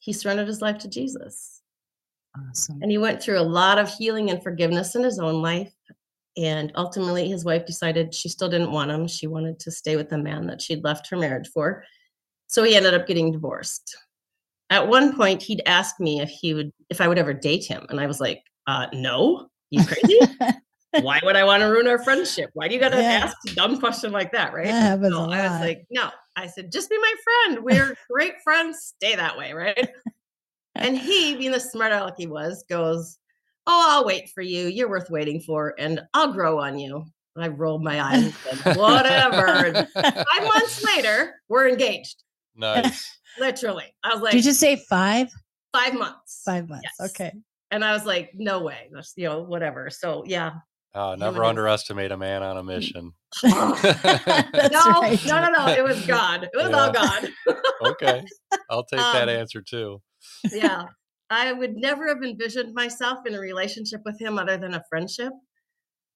[0.00, 1.62] he surrendered his life to Jesus.
[2.48, 2.80] Awesome.
[2.82, 5.72] And he went through a lot of healing and forgiveness in his own life.
[6.36, 9.08] And ultimately, his wife decided she still didn't want him.
[9.08, 11.82] She wanted to stay with the man that she'd left her marriage for.
[12.46, 13.96] So he ended up getting divorced.
[14.68, 17.86] At one point, he'd asked me if he would, if I would ever date him.
[17.88, 20.20] And I was like, uh, no, you crazy?
[21.00, 22.50] Why would I want to ruin our friendship?
[22.54, 23.20] Why do you got to Yeah.
[23.24, 24.52] ask a dumb question like that?
[24.52, 24.66] Right.
[24.66, 26.10] That So I was like, no.
[26.36, 27.64] I said, just be my friend.
[27.64, 28.92] We're great friends.
[28.96, 29.52] Stay that way.
[29.52, 29.88] Right.
[30.74, 33.18] And he, being the smart aleck he was, goes,
[33.66, 34.66] Oh, I'll wait for you.
[34.68, 37.04] You're worth waiting for, and I'll grow on you.
[37.34, 39.86] And I rolled my eyes and said, Whatever.
[39.94, 42.22] Five months later, we're engaged.
[42.54, 43.18] nice.
[43.38, 43.84] Literally.
[44.02, 45.28] I was like, Did you just say five?
[45.72, 46.40] five months.
[46.46, 46.88] Five months.
[46.98, 47.10] Yes.
[47.10, 47.32] Okay.
[47.70, 48.88] And I was like, no way.
[48.92, 49.90] That's, you know, whatever.
[49.90, 50.52] So yeah.
[50.94, 53.12] Oh, never his- underestimate a man on a mission.
[53.42, 55.20] No, right.
[55.26, 55.66] no, no, no.
[55.68, 56.44] It was God.
[56.44, 56.92] It was all Yeah.
[56.92, 57.56] God.
[57.90, 58.24] okay.
[58.70, 60.00] I'll take that Um, answer too.
[60.50, 60.84] yeah.
[61.30, 65.32] I would never have envisioned myself in a relationship with him other than a friendship.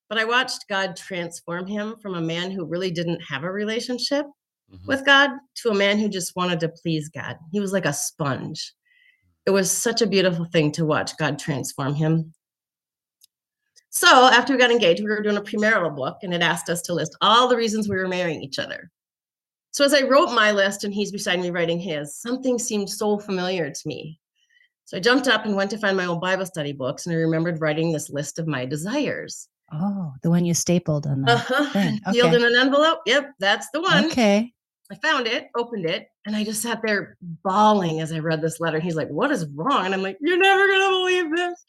[0.09, 4.27] But I watched God transform him from a man who really didn't have a relationship
[4.73, 4.87] Mhm.
[4.87, 5.31] with God
[5.63, 7.37] to a man who just wanted to please God.
[7.53, 8.73] He was like a sponge.
[9.47, 12.35] It was such a beautiful thing to watch God transform him.
[13.89, 16.83] So after we got engaged, we were doing a premarital book and it asked us
[16.83, 18.91] to list all the reasons we were marrying each other.
[19.73, 23.19] So as I wrote my list and he's beside me writing his, something seemed so
[23.19, 24.20] familiar to me.
[24.91, 27.19] So I jumped up and went to find my old Bible study books and I
[27.21, 29.47] remembered writing this list of my desires.
[29.73, 31.65] Oh, the one you stapled on the Uh-huh.
[31.71, 32.01] thing.
[32.13, 32.37] Sealed Okay.
[32.37, 32.99] in an envelope.
[33.07, 34.07] Yep, that's the one.
[34.07, 34.53] Okay.
[34.91, 38.59] I found it, opened it, and I just sat there bawling as I read this
[38.59, 38.81] letter.
[38.81, 39.85] He's like, What is wrong?
[39.85, 41.65] And I'm like, You're never going to believe this.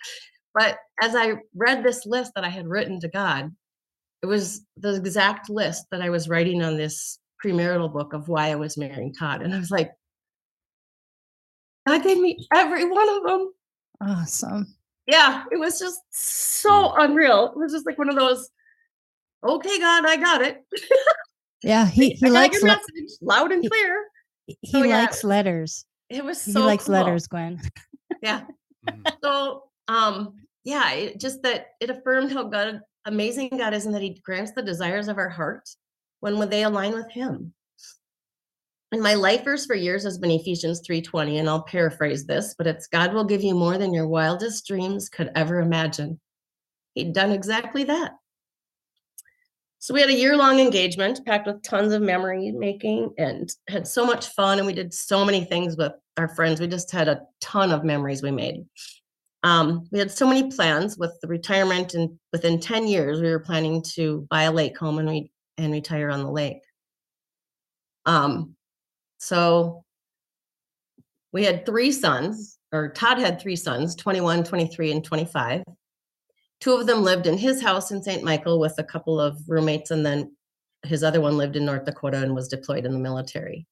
[0.56, 3.52] But as I read this list that I had written to God,
[4.24, 8.50] it was the exact list that I was writing on this premarital book of why
[8.50, 9.44] I was marrying Todd.
[9.44, 9.92] And I was like,
[11.92, 13.52] God gave me every one of them.
[14.02, 14.76] Awesome.
[15.08, 17.48] Yeah, it was just so unreal.
[17.54, 18.50] It was just like one of those,
[19.44, 20.64] okay, God, I got it.
[21.64, 22.80] Yeah, he, he likes your le-
[23.22, 24.06] loud and clear.
[24.46, 25.02] he Oh, yeah.
[25.02, 25.86] likes letters.
[26.10, 26.94] It was so He likes cool.
[26.94, 27.62] letters, Gwen.
[28.22, 28.42] Yeah.
[28.88, 29.12] Mhm.
[29.24, 34.02] So, um, yeah, it just that it affirmed how God, amazing God is, and that
[34.02, 35.68] He grants the desires of our heart
[36.20, 37.54] when when they align with Him.
[38.92, 42.68] And my life verse for years has been Ephesians 3:20, and I'll paraphrase this, but
[42.68, 46.20] it's God will give you more than your wildest dreams could ever imagine.
[46.94, 48.12] He'd done exactly that.
[49.80, 54.06] So we had a year-long engagement packed with tons of memory making and had so
[54.06, 56.60] much fun, and we did so many things with our friends.
[56.60, 58.66] We just had a ton of memories we made.
[59.44, 63.40] Um, we had so many plans with the retirement, and within 10 years, we were
[63.40, 66.62] planning to buy a lake home and, re- and retire on the lake.
[68.06, 68.56] Um,
[69.22, 69.84] so
[71.32, 75.64] we had three sons, or Todd had three sons 21, 23, and 25.
[76.60, 78.24] Two of them lived in his house in St.
[78.24, 80.36] Michael with a couple of roommates, and then
[80.84, 83.68] his other one lived in North Dakota and was deployed in the military.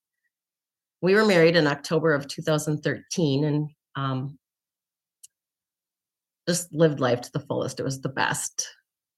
[1.02, 4.38] We were married in October of 2013 and um,
[6.48, 7.80] just lived life to the fullest.
[7.80, 8.70] It was the best.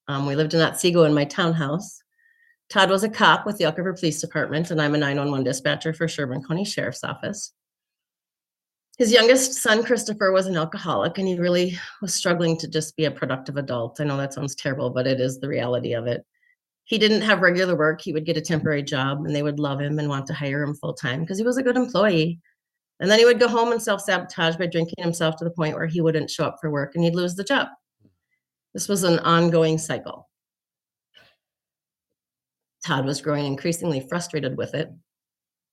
[0.07, 2.01] Um, we lived in Otsego in my townhouse.
[2.71, 5.91] Todd was a cop with the Elk River Police Department, and I'm a 911 dispatcher
[5.91, 7.51] for Sherburne County Sheriff's Office.
[8.97, 13.03] His youngest son, Christopher, was an alcoholic, and he really was struggling to just be
[13.03, 13.99] a productive adult.
[13.99, 16.25] I know that sounds terrible, but it is the reality of it.
[16.85, 17.99] He didn't have regular work.
[17.99, 20.63] He would get a temporary job, and they would love him and want to hire
[20.63, 22.39] him full time because he was a good employee.
[23.01, 25.75] And then he would go home and self sabotage by drinking himself to the point
[25.75, 27.67] where he wouldn't show up for work and he'd lose the job.
[28.73, 30.29] This was an ongoing cycle.
[32.85, 34.91] Todd was growing increasingly frustrated with it.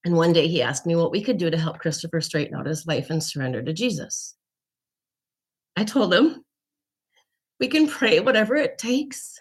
[0.04, 2.66] And one day he asked me what we could do to help Christopher straighten out
[2.66, 4.36] his life and surrender to Jesus.
[5.76, 6.44] I told him,
[7.60, 9.38] we can pray whatever it takes.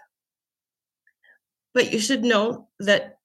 [1.73, 3.17] But you should know that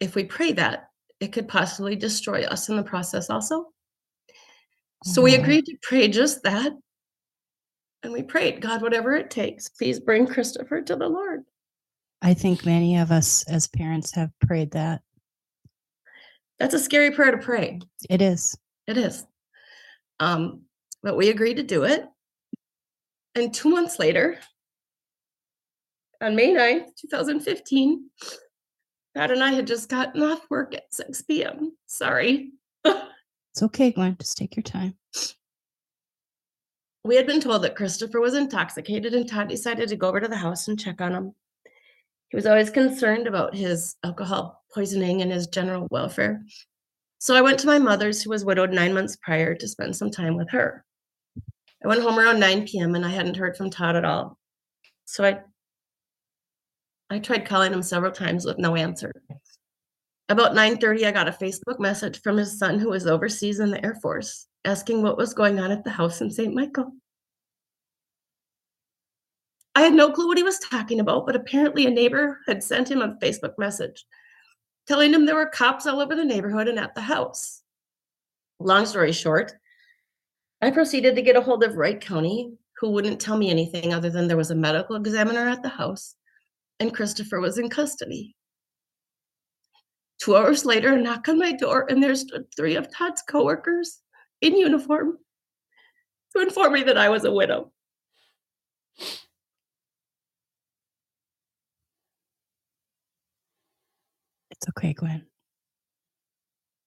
[0.00, 0.88] if we pray that,
[1.20, 3.72] it could possibly destroy us in the process also.
[5.04, 5.40] So we Mhm.
[5.40, 6.72] agreed to pray just that.
[8.02, 11.44] And we prayed, God, whatever it takes, please bring Christopher to the Lord.
[12.22, 15.02] I think many of us as parents have prayed that.
[16.60, 17.80] That's a scary prayer to pray.
[18.08, 18.56] It is.
[18.86, 19.26] It is.
[20.20, 20.62] Um,
[21.02, 22.06] but we agreed to do it.
[23.34, 24.38] And two months later,
[26.20, 28.08] on May 9th, 2015,
[29.16, 31.76] Pat and I had just gotten off work at 6 p.m.
[31.86, 32.52] Sorry.
[33.54, 34.16] It's okay, Gwen.
[34.18, 34.94] Just take your time.
[37.04, 40.28] we had been told that Christopher was intoxicated, and Todd decided to go over to
[40.28, 41.34] the house and check on him.
[42.32, 46.42] He was always concerned about his alcohol poisoning and his general welfare.
[47.18, 50.10] So I went to my mother's, who was widowed nine months prior, to spend some
[50.10, 50.82] time with her.
[51.84, 52.94] I went home around 9 p.m.
[52.94, 54.38] and I hadn't heard from Todd at all.
[55.04, 55.40] So I
[57.10, 59.12] I tried calling him several times with no answer.
[60.30, 63.84] About 9:30, I got a Facebook message from his son who was overseas in the
[63.84, 66.54] Air Force, asking what was going on at the house in St.
[66.54, 66.94] Michael.
[69.74, 72.90] I had no clue what he was talking about, but apparently a neighbor had sent
[72.90, 74.04] him a Facebook message
[74.86, 77.62] telling him there were cops all over the neighborhood and at the house.
[78.58, 79.52] Long story short,
[80.60, 84.10] I proceeded to get a hold of Wright County, who wouldn't tell me anything other
[84.10, 86.16] than there was a medical examiner at the house
[86.82, 88.34] and Christopher was in custody.
[90.18, 94.00] Two hours later, a knock on my door, and there stood three of Todd's coworkers
[94.40, 95.18] in uniform
[96.34, 97.72] to inform me that I was a widow.
[104.62, 105.26] It's okay, Gwen.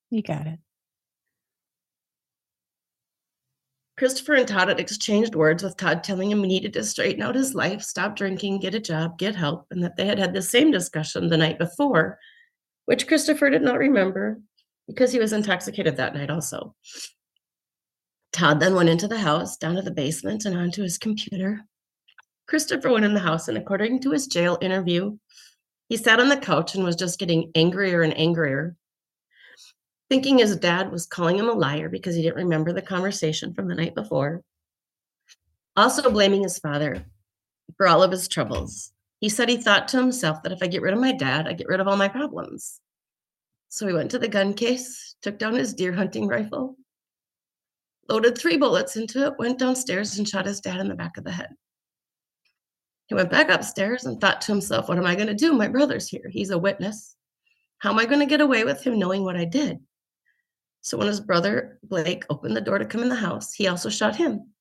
[0.10, 0.60] You got it.
[3.98, 7.36] Christopher and Todd had exchanged words with Todd telling him he needed to straighten out
[7.36, 10.42] his life, stop drinking, get a job, get help, and that they had had the
[10.42, 12.18] same discussion the night before,
[12.86, 14.40] which Christopher did not remember
[14.88, 16.74] because he was intoxicated that night also.
[18.32, 21.60] Todd then went into the house, down to the basement, and onto his computer.
[22.48, 25.18] Christopher went in the house, and according to his jail interview,
[25.90, 28.76] he sat on the couch and was just getting angrier and angrier,
[30.10, 33.68] thinking his dad was calling him a liar because he didn't remember the conversation from
[33.68, 34.42] the night before.
[35.76, 37.06] Also, blaming his father
[37.78, 38.92] for all of his troubles.
[39.20, 41.54] He said he thought to himself that if I get rid of my dad, I
[41.54, 42.80] get rid of all my problems.
[43.70, 46.78] So he went to the gun case, took down his deer hunting rifle,
[48.08, 51.24] loaded three bullets into it, went downstairs and shot his dad in the back of
[51.24, 51.50] the head.
[53.08, 55.54] He went back upstairs and thought to himself, What am I going to do?
[55.54, 56.28] My brother's here.
[56.30, 57.16] He's a witness.
[57.80, 59.80] How am I going to get away with him knowing what I did?
[60.82, 63.90] So when his brother Blake opened the door to come in the house, he also
[63.90, 64.52] shot him.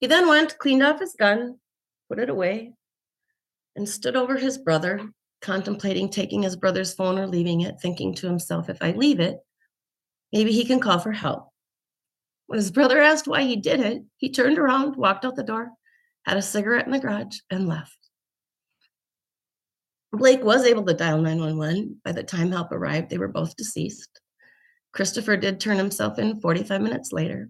[0.00, 1.58] He then went, cleaned off his gun,
[2.08, 2.72] put it away,
[3.76, 5.00] and stood over his brother,
[5.42, 9.38] contemplating taking his brother's phone or leaving it, thinking to himself, if I leave it,
[10.32, 11.48] maybe he can call for help.
[12.46, 15.70] When his brother asked why he did it, he turned around, walked out the door,
[16.26, 17.96] had a cigarette in the garage, and left.
[20.12, 22.00] Blake was able to dial 911.
[22.04, 24.20] By the time help arrived, they were both deceased.
[24.92, 27.48] Christopher did turn himself in 45 minutes later.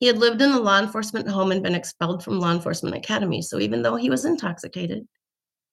[0.00, 3.42] He had lived in the law enforcement home and been expelled from law enforcement academy.
[3.42, 5.06] So even though he was intoxicated,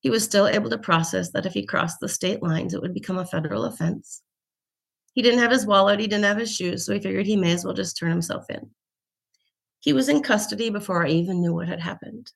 [0.01, 2.93] he was still able to process that if he crossed the state lines, it would
[2.93, 4.21] become a federal offense.
[5.13, 7.53] He didn't have his wallet, he didn't have his shoes, so he figured he may
[7.53, 8.69] as well just turn himself in.
[9.85, 12.31] He was in custody before I even knew what had happened.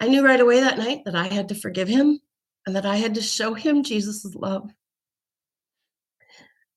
[0.00, 2.18] I knew right away that night that I had to forgive him
[2.66, 4.68] and that I had to show him Jesus' love.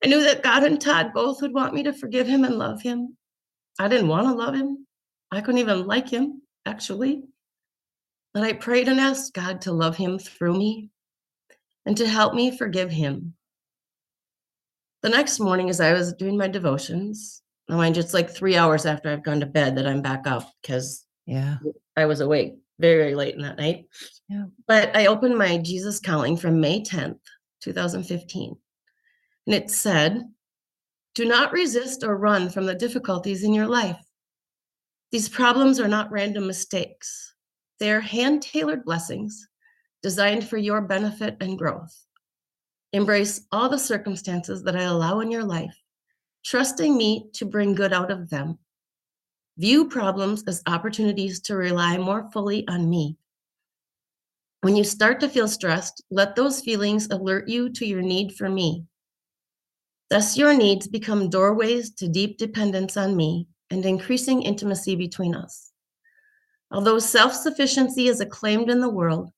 [0.04, 2.84] I knew that God and Todd both would want me to forgive him and love
[2.84, 3.18] him.
[3.80, 4.86] I didn't want to love him.
[5.32, 7.24] I couldn't even like him, actually.
[8.36, 10.92] But I prayed and asked God to love him through me
[11.88, 13.34] and to help me forgive him.
[15.06, 18.58] The next morning, as I was doing my devotions, now mind you, it's like three
[18.58, 21.58] hours after I've gone to bed that I'm back up because Yeah.
[21.96, 23.86] I was awake very, very late in that night.
[24.28, 24.46] Yeah.
[24.68, 27.20] But I opened my Jesus calling from May 10th,
[27.62, 28.56] 2015.
[29.46, 30.24] And it said,
[31.14, 34.04] Do not resist or run from the difficulties in your life.
[35.12, 37.36] These problems are not random mistakes,
[37.80, 39.50] they are hand tailored blessings
[40.02, 41.96] designed for your benefit and growth.
[42.96, 45.76] Embrace all the circumstances that I allow in your life,
[46.46, 48.58] trusting me to bring good out of them.
[49.58, 53.18] View problems as opportunities to rely more fully on me.
[54.62, 58.48] When you start to feel stressed, let those feelings alert you to your need for
[58.48, 58.86] me.
[60.10, 65.74] Thus, your needs become doorways to deep dependence on me and increasing intimacy between us.
[66.72, 69.34] Although self sufficiency is acclaimed in the world,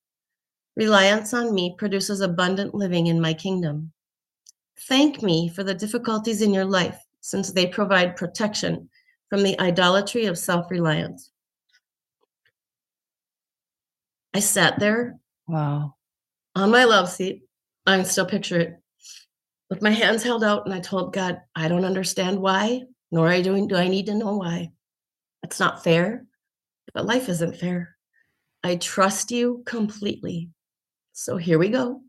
[0.77, 3.91] reliance on me produces abundant living in my kingdom.
[4.87, 8.89] Thank me for the difficulties in your life, since they provide protection
[9.29, 11.31] from the idolatry of self reliance.
[14.33, 15.17] I sat there
[15.47, 15.95] Wow.
[16.55, 17.43] on my love seat.
[17.87, 18.81] I can still picture it
[19.69, 23.41] with my hands held out, and I told God, I don't understand why, nor I
[23.41, 24.71] do, do I need to know why.
[25.43, 26.25] It's not fair,
[26.93, 27.95] but life isn't fair.
[28.63, 30.49] I trust you completely.
[31.19, 32.01] So here we go.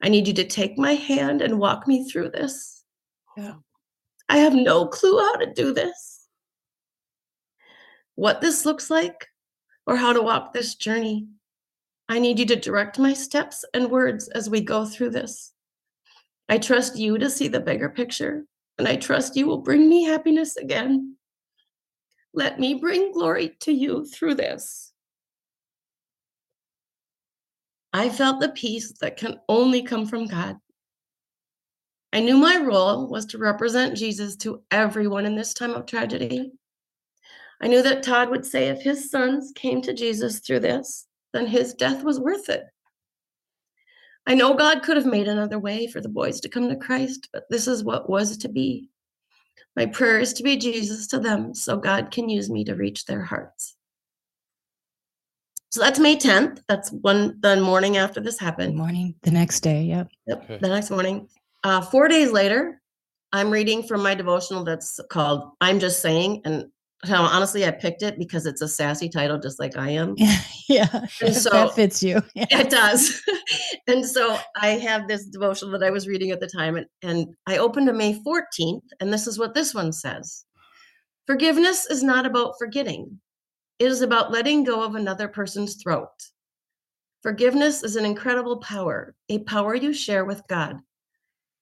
[0.00, 2.84] I need you to take my hand and walk me through this.
[3.36, 3.54] Yeah.
[4.28, 6.28] I have no clue how to do this,
[8.14, 9.26] what this looks like,
[9.88, 11.26] or how to walk this journey.
[12.08, 15.52] I need you to direct my steps and words as we go through this.
[16.48, 18.44] I trust you to see the bigger picture,
[18.78, 21.16] and I trust you will bring me happiness again.
[22.32, 24.92] Let me bring glory to you through this.
[27.96, 30.58] I felt the peace that can only come from God.
[32.12, 36.52] I knew my role was to represent Jesus to everyone in this time of tragedy.
[37.62, 41.46] I knew that Todd would say if his sons came to Jesus through this, then
[41.46, 42.64] his death was worth it.
[44.26, 47.30] I know God could have made another way for the boys to come to Christ,
[47.32, 48.90] but this is what was to be.
[49.74, 53.06] My prayer is to be Jesus to them so God can use me to reach
[53.06, 53.75] their hearts.
[55.70, 56.62] So that's May 10th.
[56.68, 58.76] That's one the morning after this happened.
[58.76, 59.14] morning.
[59.22, 59.82] The next day.
[59.82, 60.08] Yep.
[60.26, 60.58] Yep, Okay.
[60.60, 61.28] the next morning.
[61.64, 62.80] Uh, four days later,
[63.32, 66.42] I'm reading from my devotional that's called I'm Just Saying.
[66.44, 66.66] And
[67.04, 70.14] how honestly, I picked it because it's a sassy title, just like I am.
[70.68, 70.86] yeah.
[71.20, 72.22] And so- that fits you.
[72.34, 72.46] Yeah.
[72.50, 73.20] It does.
[73.88, 77.26] and so I have this devotional that I was reading at the time, and, and
[77.46, 80.44] I opened to May 14th, and this is what this one says
[81.26, 83.20] Forgiveness is not about forgetting,
[83.78, 86.08] it is about letting go of another person's throat.
[87.22, 90.76] Forgiveness is an incredible power, a power you share with God.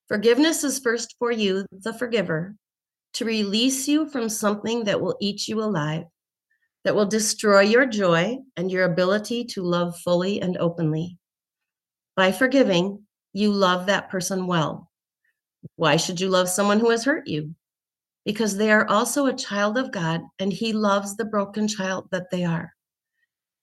[0.09, 2.55] Forgiveness is first for you, the forgiver,
[3.15, 6.05] to release you from something that will eat you alive,
[6.85, 11.17] that will destroy your joy and your ability to love fully and openly.
[12.17, 14.91] By forgiving, you love that person well.
[15.77, 17.55] Why should you love someone who has hurt you?
[18.25, 22.31] Because they are also a child of God and He loves the broken child that
[22.31, 22.75] they are.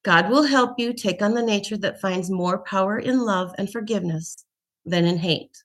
[0.03, 3.71] God will help you take on the nature that finds more power in love and
[3.71, 4.45] forgiveness
[4.85, 5.63] than in hate.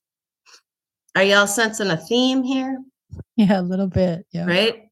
[1.15, 2.83] Are y'all sensing a theme here?
[3.37, 4.27] Yeah, a little bit.
[4.33, 4.47] Yeah.
[4.47, 4.83] right?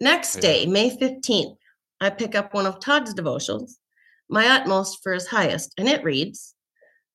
[0.00, 0.42] Next Yeah.
[0.42, 1.56] day, May 15th,
[2.00, 3.80] I pick up one of Todd's devotions,
[4.28, 6.54] My Utmost for His Highest, and it reads,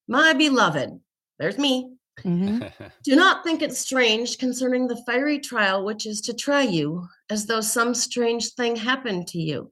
[0.08, 1.00] My beloved,
[1.40, 2.60] there's me, hmm
[3.04, 7.46] do not think it strange concerning the fiery trial which is to try you, as
[7.46, 9.72] though some strange thing happened to you.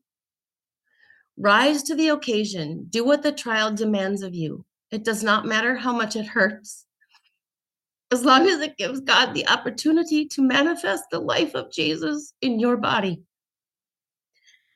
[1.37, 4.65] Rise to the occasion, do what the trial demands of you.
[4.91, 6.85] It does not matter how much it hurts,
[8.11, 12.59] as long as it gives God the opportunity to manifest the life of Jesus in
[12.59, 13.21] your body.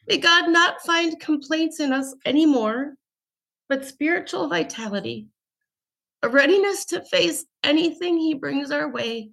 [0.07, 2.95] May God not find complaints in us anymore,
[3.69, 5.27] but spiritual vitality,
[6.23, 9.31] a readiness to face anything He brings our way.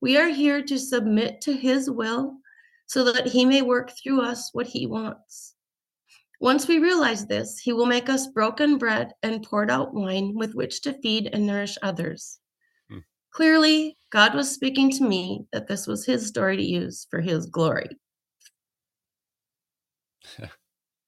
[0.00, 2.36] We are here to submit to His will
[2.86, 5.54] so that He may work through us what He wants.
[6.40, 10.54] Once we realize this, He will make us broken bread and poured out wine with
[10.54, 12.38] which to feed and nourish others.
[12.88, 12.98] Hmm.
[13.32, 17.46] Clearly, God was speaking to me that this was His story to use for His
[17.46, 17.88] glory.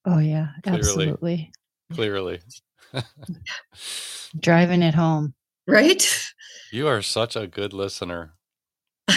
[0.04, 0.78] Oh yeah, Clearly.
[0.80, 1.52] absolutely.
[1.92, 2.40] Clearly.
[4.38, 5.34] Driving it home.
[5.66, 6.06] Right?
[6.72, 8.34] you are such a good listener.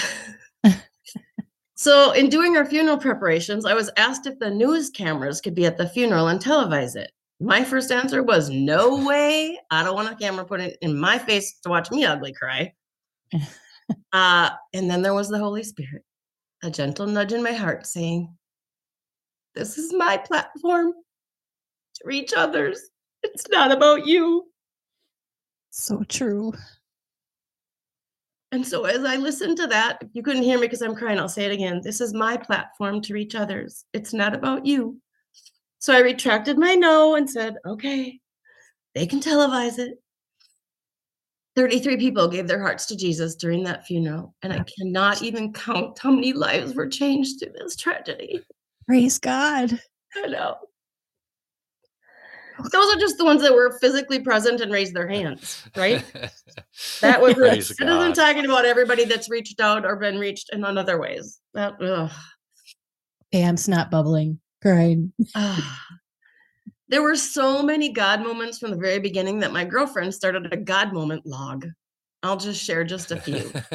[1.81, 5.65] So, in doing our funeral preparations, I was asked if the news cameras could be
[5.65, 7.11] at the funeral and televise it.
[7.39, 9.57] My first answer was no way.
[9.71, 12.71] I don't want a camera put in, in my face to watch me ugly cry.
[14.13, 16.03] uh, and then there was the Holy Spirit,
[16.61, 18.31] a gentle nudge in my heart saying,
[19.55, 22.79] This is my platform to reach others.
[23.23, 24.50] It's not about you.
[25.71, 26.53] So true.
[28.51, 31.17] And so, as I listened to that, if you couldn't hear me because I'm crying,
[31.17, 31.79] I'll say it again.
[31.81, 33.85] This is my platform to reach others.
[33.93, 34.99] It's not about you.
[35.79, 38.19] So I retracted my no and said, okay,
[38.93, 40.01] they can televise it.
[41.55, 44.35] 33 people gave their hearts to Jesus during that funeral.
[44.43, 48.41] And I cannot even count how many lives were changed through this tragedy.
[48.85, 49.79] Praise God.
[50.15, 50.57] I know.
[52.69, 56.03] Those are just the ones that were physically present and raised their hands, right?
[57.01, 57.37] That was it.
[57.37, 61.39] Praise Citizen talking about everybody that's reached out or been reached in other ways.
[61.53, 62.11] That, ugh.
[63.33, 65.13] Okay, I'm snot bubbling, crying.
[66.87, 70.57] There were so many God moments from the very beginning that my girlfriend started a
[70.57, 71.65] God moment log.
[72.21, 73.51] I'll just share just a few.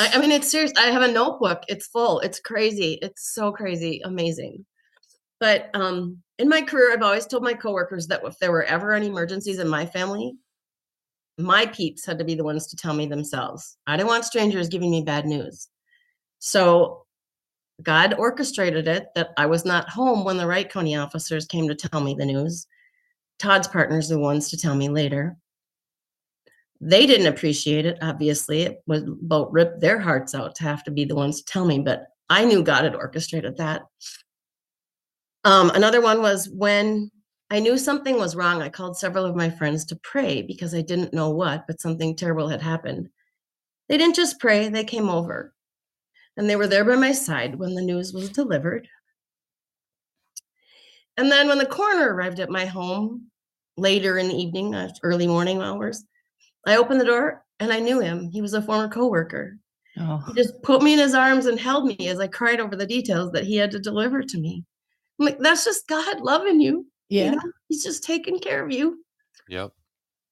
[0.00, 0.72] I, I mean, it's serious.
[0.78, 1.62] I have a notebook.
[1.68, 2.20] It's full.
[2.20, 2.98] It's crazy.
[3.02, 4.64] It's so crazy, amazing.
[5.40, 8.92] But um, in my career, I've always told my coworkers that if there were ever
[8.92, 10.34] any emergencies in my family,
[11.38, 13.76] my peeps had to be the ones to tell me themselves.
[13.86, 15.68] I didn't want strangers giving me bad news.
[16.38, 17.06] So
[17.82, 21.74] God orchestrated it that I was not home when the Wright County officers came to
[21.74, 22.66] tell me the news.
[23.38, 25.36] Todd's partners the ones to tell me later.
[26.80, 28.62] They didn't appreciate it, obviously.
[28.62, 31.64] It was about ripped their hearts out to have to be the ones to tell
[31.64, 33.82] me, but I knew God had orchestrated that.
[35.44, 37.10] Um, another one was when
[37.50, 40.82] I knew something was wrong, I called several of my friends to pray because I
[40.82, 43.08] didn't know what, but something terrible had happened.
[43.88, 45.52] They didn't just pray, they came over
[46.36, 48.88] and they were there by my side when the news was delivered.
[51.16, 53.26] And then when the coroner arrived at my home
[53.76, 56.04] later in the evening, uh, early morning hours,
[56.66, 58.30] I opened the door and I knew him.
[58.30, 59.58] He was a former coworker.
[59.98, 62.76] Oh, He just put me in his arms and held me as I cried over
[62.76, 64.64] the details that he had to deliver to me.
[65.24, 66.86] Like, that's just God loving you.
[67.08, 67.30] you yeah.
[67.32, 67.52] know?
[67.68, 69.04] He's just taking care of you.
[69.48, 69.72] yep.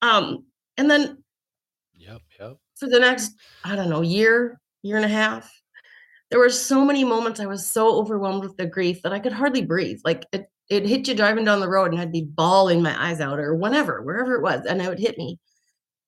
[0.02, 0.44] Um,
[0.76, 1.22] and then
[1.94, 2.22] Yep.
[2.40, 2.56] Yep.
[2.76, 3.32] for the next,
[3.64, 5.52] I don't know, year, year and a half,
[6.30, 9.32] there were so many moments I was so overwhelmed with the grief that I could
[9.32, 10.00] hardly breathe.
[10.04, 13.20] Like it, it hit you driving down the road and I'd be bawling my eyes
[13.20, 15.38] out or whenever, wherever it was, and it would hit me.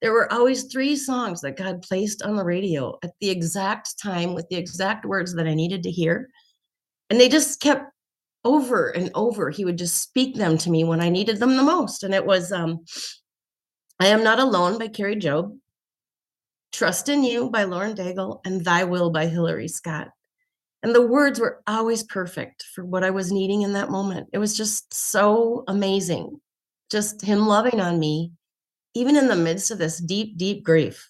[0.00, 4.34] There were always three songs that God placed on the radio at the exact time
[4.34, 6.28] with the exact words that I needed to hear.
[7.10, 7.91] And they just kept
[8.44, 9.50] over and over.
[9.50, 12.02] He would just speak them to me when I needed them the most.
[12.02, 12.84] And it was um
[14.00, 15.58] I Am Not Alone by Kari Jobe,
[16.72, 20.08] Trust in You by Lauren Daigle, and Thy Will by Hillary Scott.
[20.82, 24.28] And the words were always perfect for what I was needing in that moment.
[24.32, 26.40] It was just so amazing.
[26.90, 28.32] Just him loving on me,
[28.94, 31.08] even in the midst of this deep, deep grief.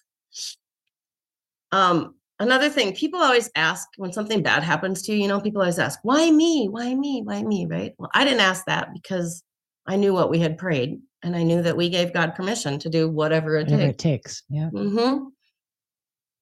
[1.71, 5.61] Um, another thing, people always ask when something bad happens to you, you know, people
[5.61, 6.67] always ask, why me?
[6.69, 7.21] Why me?
[7.23, 7.65] Why me?
[7.65, 7.93] Right?
[7.97, 9.43] Well, I didn't ask that because
[9.87, 12.89] I knew what we had prayed and I knew that we gave God permission to
[12.89, 13.93] do whatever it Whatever takes.
[13.93, 14.43] it takes.
[14.49, 14.69] Yeah.
[14.69, 15.25] hmm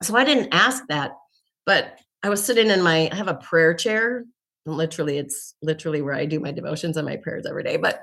[0.03, 1.11] So I didn't ask that,
[1.65, 4.23] but I was sitting in my, I have a prayer chair.
[4.65, 7.77] and Literally, it's literally where I do my devotions and my prayers every day.
[7.77, 8.01] But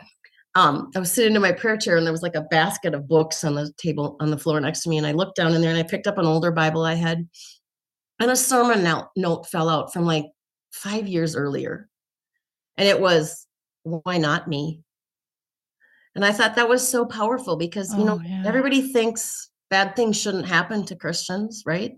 [0.54, 3.06] um, I was sitting in my prayer chair and there was like a basket of
[3.06, 4.98] books on the table on the floor next to me.
[4.98, 7.28] And I looked down in there and I picked up an older Bible I had.
[8.20, 10.26] And a sermon note, note fell out from like
[10.72, 11.88] five years earlier.
[12.76, 13.46] And it was,
[13.82, 14.80] why not me?
[16.14, 18.42] And I thought that was so powerful because, you know, Oh, yeah.
[18.44, 21.96] everybody thinks bad things shouldn't happen to Christians, right?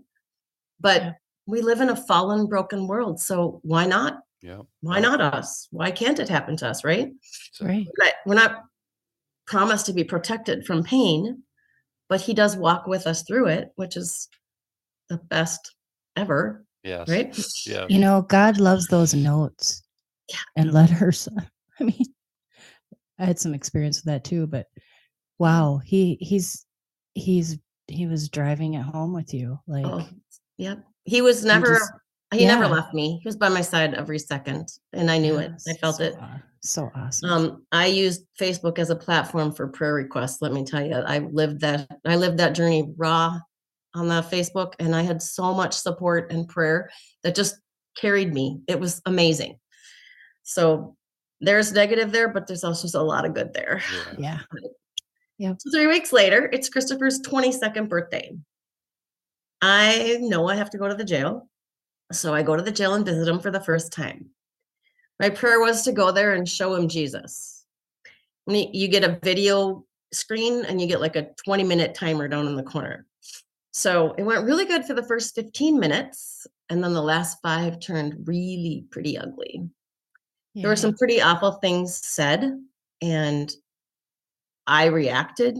[0.79, 1.11] But Yeah.
[1.47, 3.19] we live in a fallen, broken world.
[3.19, 4.19] So why not?
[4.41, 4.61] Yeah.
[4.81, 5.67] Why not us?
[5.71, 7.11] Why can't it happen to us, right?
[7.59, 7.87] Right.
[8.25, 8.63] We're not
[9.47, 11.43] promised to be protected from pain,
[12.09, 14.27] but he does walk with us through it, which is
[15.09, 15.75] the best
[16.15, 17.07] ever, Yes.
[17.09, 17.37] right?
[17.65, 17.85] Yeah.
[17.89, 19.83] You know, God loves those notes
[20.29, 20.37] Yeah.
[20.55, 21.27] and letters.
[21.79, 22.05] I mean,
[23.19, 24.67] I had some experience with that too, but
[25.39, 26.65] wow, he he's
[27.13, 27.57] he's
[27.87, 29.59] he was driving at home with you.
[29.67, 30.07] Like Oh,
[30.57, 30.83] yep.
[31.03, 31.91] He was never, just-
[32.33, 33.19] he never left me.
[33.21, 35.51] He was by my side every second and I knew it.
[35.67, 36.15] I felt so it.
[36.21, 37.29] aw- So awesome.
[37.29, 40.41] Um, I used Facebook as a platform for prayer requests.
[40.41, 43.39] Let me tell you, I lived that, I lived that journey raw
[43.93, 46.89] on the Facebook and I had so much support and prayer
[47.23, 47.59] that just
[47.97, 48.61] carried me.
[48.67, 49.59] It was amazing.
[50.43, 50.95] So
[51.39, 53.81] there's negative there, but there's also a lot of good there.
[54.17, 54.39] Yeah.
[55.37, 55.53] yeah.
[55.57, 58.37] So three weeks later, it's Christopher's 22nd birthday.
[59.59, 61.49] I know I have to go to the jail.
[62.11, 64.29] So I go to the jail and visit him for the first time.
[65.19, 67.65] My prayer was to go there and show him Jesus.
[68.47, 72.55] You get a video screen and you get like a 20 minute timer down in
[72.55, 73.05] the corner.
[73.71, 76.45] So it went really good for the first 15 minutes.
[76.69, 79.69] And then the last five turned really pretty ugly.
[80.55, 82.59] There were some pretty awful things said
[83.01, 83.51] and
[84.67, 85.57] i reacted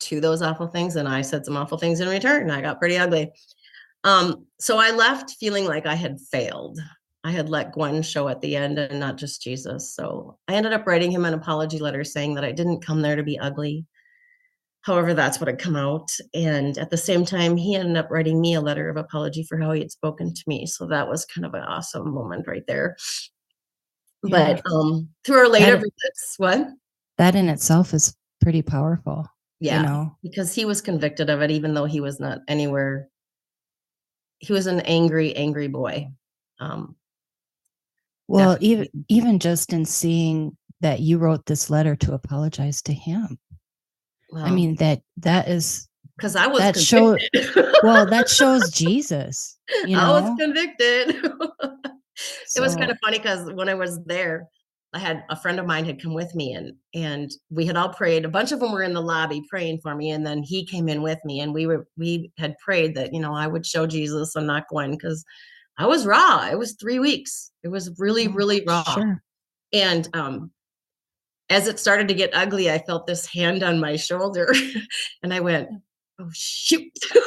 [0.00, 2.78] to those awful things and i said some awful things in return and i got
[2.78, 3.30] pretty ugly.
[4.02, 6.78] Um, so i left feeling like i had failed.
[7.26, 9.94] I had let gwen show at the end and not just jesus.
[9.94, 13.16] So i ended up writing him an apology letter saying that i didn't come there
[13.16, 13.84] to be ugly
[14.84, 18.40] however that's what had come out and at the same time he ended up writing
[18.40, 21.24] me a letter of apology for how he had spoken to me so that was
[21.26, 22.96] kind of an awesome moment right there
[24.24, 24.54] Yeah.
[24.60, 26.68] but um through our later That- visits what
[27.18, 29.24] that in itself is pretty powerful.
[29.60, 29.80] Yeah.
[29.80, 33.08] You know, because he was convicted of it, even though he was not anywhere.
[34.40, 36.08] He was an angry, angry boy.
[36.58, 36.96] Um,
[38.28, 38.68] well, Definitely.
[38.68, 43.38] even even just in seeing that you wrote this letter to apologize to him.
[44.36, 47.74] I mean that that is because I was that show- convicted.
[47.82, 49.58] well, that shows Jesus.
[49.84, 51.16] You I was know, convicted.
[52.56, 54.48] it was kind of funny because when I was there,
[54.92, 57.88] I had a friend of mine had come with me and and we had all
[57.88, 58.24] prayed.
[58.24, 60.88] A bunch of them were in the lobby praying for me, and then he came
[60.88, 63.86] in with me, and we were we had prayed that you know I would show
[63.86, 65.24] Jesus and not Gwen because
[65.78, 66.48] I was raw.
[66.50, 67.50] It was three weeks.
[67.64, 68.84] It was really really raw.
[68.84, 69.22] Sure.
[69.72, 70.52] And um,
[71.50, 74.52] as it started to get ugly, I felt this hand on my shoulder,
[75.22, 75.68] and I went,
[76.18, 76.92] "Oh shoot!"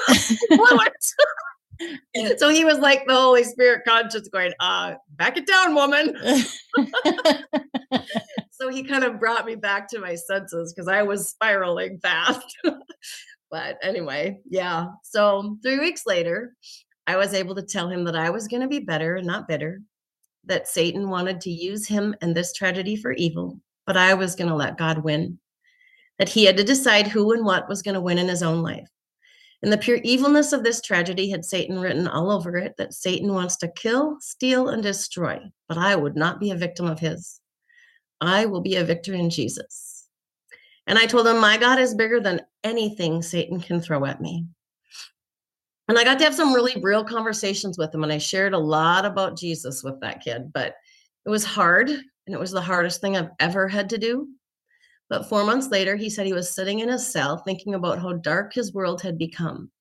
[2.37, 6.15] So he was like the Holy Spirit conscience going, "Uh, back it down, woman."
[8.51, 12.41] so he kind of brought me back to my senses because I was spiraling fast.
[13.51, 14.87] but anyway, yeah.
[15.03, 16.55] So three weeks later,
[17.05, 19.47] I was able to tell him that I was going to be better and not
[19.47, 19.81] bitter,
[20.45, 24.49] that Satan wanted to use him and this tragedy for evil, but I was going
[24.49, 25.39] to let God win,
[26.19, 28.61] that he had to decide who and what was going to win in his own
[28.61, 28.89] life.
[29.63, 33.33] And the pure evilness of this tragedy had Satan written all over it that Satan
[33.33, 37.39] wants to kill, steal, and destroy, but I would not be a victim of his.
[38.21, 40.07] I will be a victor in Jesus.
[40.85, 44.45] And I told him, My God is bigger than anything Satan can throw at me.
[45.87, 48.03] And I got to have some really real conversations with him.
[48.03, 50.75] And I shared a lot about Jesus with that kid, but
[51.25, 51.89] it was hard.
[52.27, 54.27] And it was the hardest thing I've ever had to do.
[55.09, 58.13] But four months later, he said he was sitting in his cell thinking about how
[58.13, 59.71] dark his world had become.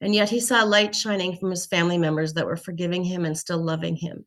[0.00, 3.36] And yet he saw light shining from his family members that were forgiving him and
[3.36, 4.24] still loving him.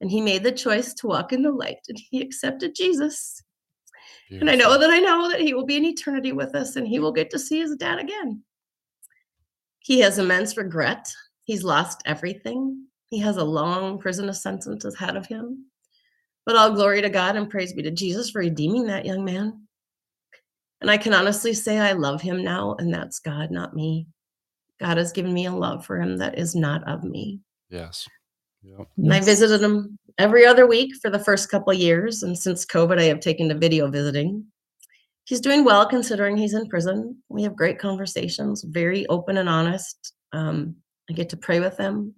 [0.00, 3.42] And he made the choice to walk in the light and he accepted Jesus.
[4.30, 6.86] And I know that I know that he will be in eternity with us and
[6.86, 8.42] he will get to see his dad again.
[9.80, 11.12] He has immense regret.
[11.44, 12.86] He's lost everything.
[13.08, 15.69] He has a long prison sentence ahead of him.
[16.46, 19.66] But all glory to God and praise be to Jesus for redeeming that young man.
[20.80, 24.06] And I can honestly say I love him now, and that's God, not me.
[24.80, 27.40] God has given me a love for him that is not of me.
[27.68, 28.08] Yes.
[28.62, 28.88] Yep.
[28.96, 32.22] And I visited him every other week for the first couple of years.
[32.22, 34.44] And since COVID, I have taken to video visiting.
[35.24, 37.22] He's doing well considering he's in prison.
[37.28, 40.14] We have great conversations, very open and honest.
[40.32, 40.76] Um,
[41.08, 42.14] I get to pray with him.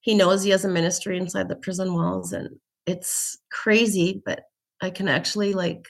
[0.00, 2.48] He knows he has a ministry inside the prison walls, and
[2.90, 4.42] it's crazy, but
[4.82, 5.86] I can actually like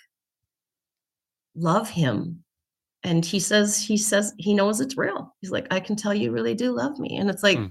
[1.55, 2.44] love him.
[3.03, 5.34] And he says, he says, he knows it's real.
[5.40, 7.16] He's like, I can tell you really do love me.
[7.16, 7.66] And it's like, Hmm.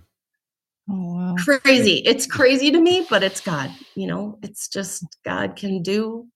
[0.91, 1.35] Oh wow.
[1.37, 2.01] crazy.
[2.05, 3.69] It's crazy to me, but it's God.
[3.95, 6.27] You know, it's just God can do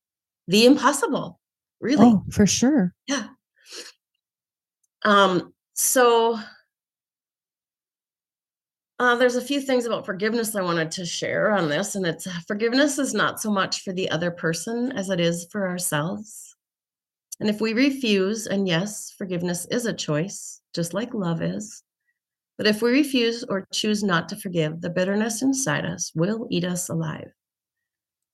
[0.48, 1.40] the impossible.
[1.82, 2.06] Really.
[2.06, 2.94] Oh, for sure.
[3.08, 3.28] Yeah.
[5.04, 6.38] Um, so
[9.00, 12.28] uh, there's a few things about forgiveness I wanted to share on this, and it's
[12.44, 16.56] forgiveness is not so much for the other person as it is for ourselves.
[17.40, 21.84] And if we refuse, and yes, forgiveness is a choice, just like love is.
[22.58, 26.64] But if we refuse or choose not to forgive, the bitterness inside us will eat
[26.64, 27.32] us alive.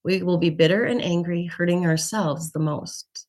[0.04, 3.26] We will be bitter and angry, hurting ourselves the most.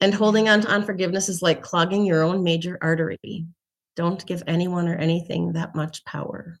[0.00, 3.46] And holding on to unforgiveness is like clogging your own major artery.
[3.96, 6.58] Don't give anyone or anything that much power.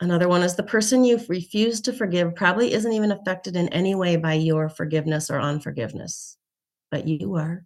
[0.00, 3.94] Another one is the person you refuse to forgive probably isn't even affected in any
[3.94, 6.36] way by your forgiveness or unforgiveness,
[6.90, 7.64] but you are.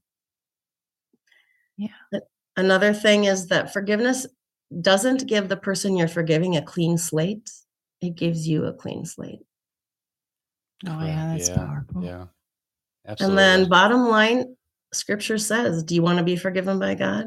[1.76, 2.20] Yeah.
[2.57, 4.26] Another thing is that forgiveness
[4.80, 7.51] doesn't give the person you're forgiving a clean slate,
[8.01, 9.41] it gives you a clean slate.
[10.86, 12.05] Oh yeah, that's yeah, powerful.
[12.05, 12.26] Yeah.
[13.07, 13.43] Absolutely.
[13.43, 14.57] And then, bottom line,
[14.93, 17.26] scripture says, Do you want to be forgiven by God?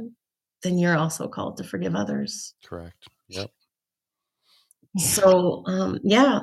[0.64, 2.54] Then you're also called to forgive others.
[2.66, 3.08] Correct.
[3.28, 3.52] Yep.
[4.98, 6.42] So, um, yeah.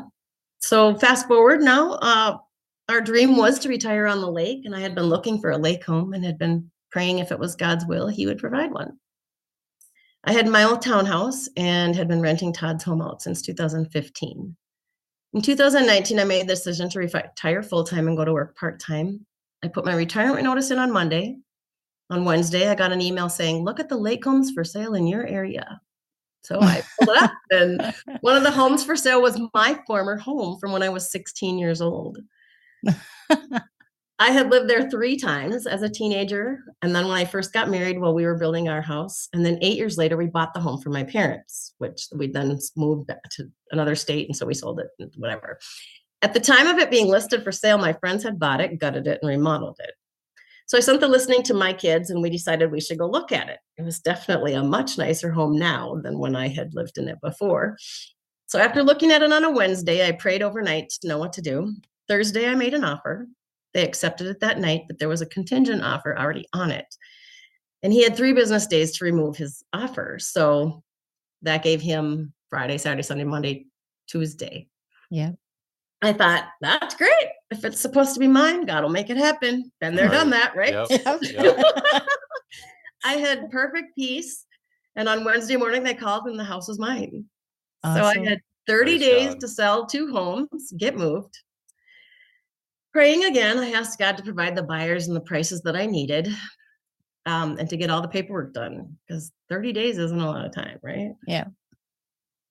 [0.61, 2.37] So, fast forward now, uh,
[2.89, 5.59] our dream was to retire on the lake, and I had been looking for a
[5.59, 8.99] lake home and had been praying if it was God's will, He would provide one.
[10.25, 14.57] I had my old townhouse and had been renting Todd's home out since 2015.
[15.33, 18.81] In 2019, I made the decision to retire full time and go to work part
[18.81, 19.25] time.
[19.63, 21.39] I put my retirement notice in on Monday.
[22.11, 25.07] On Wednesday, I got an email saying, Look at the lake homes for sale in
[25.07, 25.81] your area.
[26.43, 30.17] So I pulled it up, and one of the homes for sale was my former
[30.17, 32.19] home from when I was 16 years old.
[34.21, 36.59] I had lived there three times as a teenager.
[36.83, 39.29] And then when I first got married, while we were building our house.
[39.33, 42.59] And then eight years later, we bought the home from my parents, which we then
[42.77, 44.29] moved back to another state.
[44.29, 45.59] And so we sold it, whatever.
[46.21, 49.07] At the time of it being listed for sale, my friends had bought it, gutted
[49.07, 49.95] it, and remodeled it.
[50.71, 53.33] So I sent the listening to my kids and we decided we should go look
[53.33, 53.59] at it.
[53.77, 57.21] It was definitely a much nicer home now than when I had lived in it
[57.21, 57.77] before.
[58.47, 61.43] So after looking at it on a Wednesday, I prayed overnight to know what to
[61.43, 61.75] do.
[62.07, 63.27] Thursday, I made an offer.
[63.75, 66.87] They accepted it that night, but there was a contingent offer already on it.
[67.83, 70.21] And he had three business days to remove his offer.
[70.21, 70.85] So
[71.43, 73.67] that gave him Friday, Saturday, Sunday, Monday,
[74.07, 74.69] Tuesday.
[75.11, 75.33] Yeah.
[76.03, 77.29] I thought, that's great.
[77.51, 79.71] If it's supposed to be mine, God will make it happen.
[79.81, 80.73] Been there, done that, right?
[80.73, 81.21] Yep.
[81.23, 81.65] Yep.
[83.05, 84.47] I had perfect peace.
[84.97, 87.25] And on Wednesday morning, they called and the house was mine.
[87.85, 89.41] So I had 30 Praise days God.
[89.41, 91.39] to sell two homes, get moved.
[92.93, 96.29] Praying again, I asked God to provide the buyers and the prices that I needed
[97.25, 100.53] um, and to get all the paperwork done because 30 days isn't a lot of
[100.53, 101.13] time, right?
[101.27, 101.45] Yeah.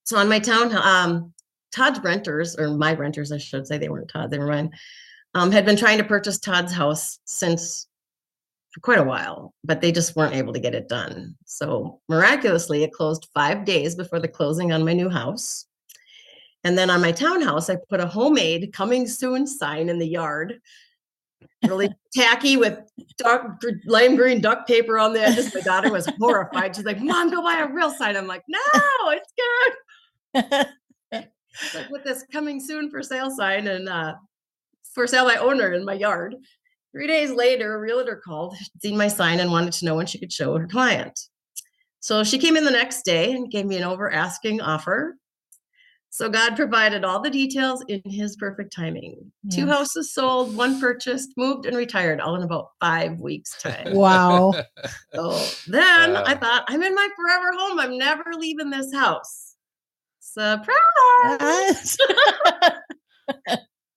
[0.04, 1.34] So on my town, um,
[1.74, 4.72] Todd's renters, or my renters, I should say, they weren't Todd, they were mine,
[5.36, 7.88] um, had been trying to purchase Todd's house since
[8.72, 11.36] for quite a while, but they just weren't able to get it done.
[11.46, 15.66] So miraculously, it closed five days before the closing on my new house.
[16.64, 20.60] And then on my townhouse, I put a homemade coming soon sign in the yard,
[21.66, 22.78] really tacky with
[23.18, 25.54] dark lime green duct paper on the edges.
[25.54, 26.76] My daughter was horrified.
[26.76, 28.18] She's like, Mom, go buy a real sign.
[28.18, 28.60] I'm like, No,
[29.12, 29.34] it's
[30.34, 30.66] good.
[31.90, 34.16] Put this coming soon for sale sign and uh,
[34.94, 36.36] for sale by owner in my yard.
[36.92, 40.20] Three days later, a realtor called, seen my sign, and wanted to know when she
[40.20, 41.20] could show her client.
[42.00, 45.18] So she came in the next day and gave me an over asking offer.
[46.12, 49.32] So God provided all the details in his perfect timing.
[49.52, 53.94] Two houses sold, one purchased, moved, and retired all in about five weeks' time.
[53.94, 54.54] Wow.
[55.14, 57.80] So then I thought, I'm in my forever home.
[57.80, 59.49] I'm never leaving this house.
[60.32, 61.98] Surprise!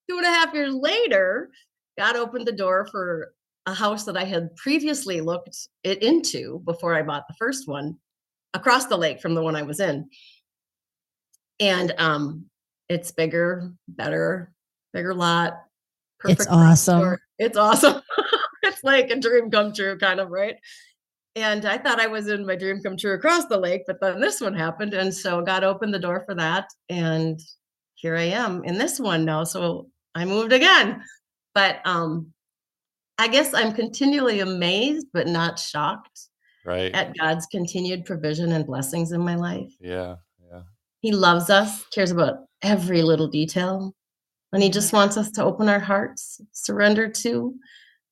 [0.08, 1.50] Two and a half years later,
[1.98, 3.34] God opened the door for
[3.66, 7.98] a house that I had previously looked it into before I bought the first one
[8.54, 10.08] across the lake from the one I was in.
[11.60, 12.46] And um
[12.88, 14.52] it's bigger, better,
[14.92, 15.62] bigger lot.
[16.24, 17.00] It's awesome.
[17.00, 17.20] door.
[17.38, 18.02] It's awesome.
[18.62, 20.56] it's like a dream come true, kind of, right?
[21.34, 24.20] And I thought I was in my dream come true across the lake, but then
[24.20, 24.92] this one happened.
[24.92, 26.68] And so God opened the door for that.
[26.90, 27.40] And
[27.94, 29.44] here I am in this one now.
[29.44, 31.02] So I moved again.
[31.54, 32.32] But um
[33.18, 36.28] I guess I'm continually amazed, but not shocked
[36.64, 36.92] right.
[36.94, 39.72] at God's continued provision and blessings in my life.
[39.80, 40.16] yeah.
[40.50, 40.62] Yeah.
[41.00, 43.94] He loves us, cares about every little detail,
[44.52, 47.54] and He just wants us to open our hearts, surrender to,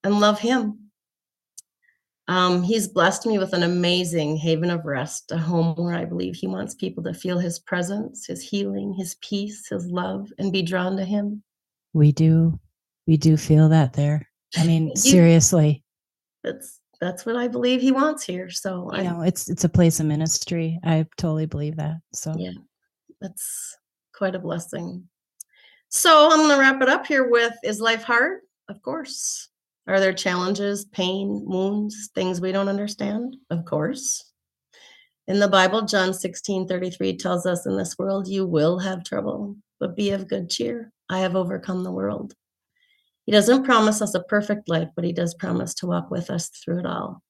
[0.05, 0.90] and love Him.
[2.31, 6.37] Um, he's blessed me with an amazing haven of rest, a home where I believe
[6.37, 10.63] He wants people to feel His presence, His healing, His peace, His love, and be
[10.63, 11.43] drawn to Him.
[11.93, 12.59] we do.
[13.09, 14.29] We do feel that there.
[14.57, 15.83] I mean, seriously,
[16.45, 18.49] That's that's what I believe He wants here.
[18.49, 20.79] So you I, know, it's it's a place of ministry.
[20.85, 21.97] I totally believe that.
[22.13, 22.53] So Yeah.
[23.21, 23.77] that's
[24.15, 25.09] quite a blessing.
[25.89, 28.43] So I'm going to wrap it up here with Is life hard?
[28.69, 29.49] Of course.
[29.87, 33.37] Are there challenges, pain, wounds, things we don't understand?
[33.51, 34.33] Of course.
[35.27, 39.57] In the Bible, John 16 33 tells us, In this world you will have trouble,
[39.79, 40.93] but be of good cheer.
[41.09, 42.35] I have overcome the world.
[43.27, 46.49] He doesn't promise us a perfect life, but he does promise to walk with us
[46.49, 47.23] through it all.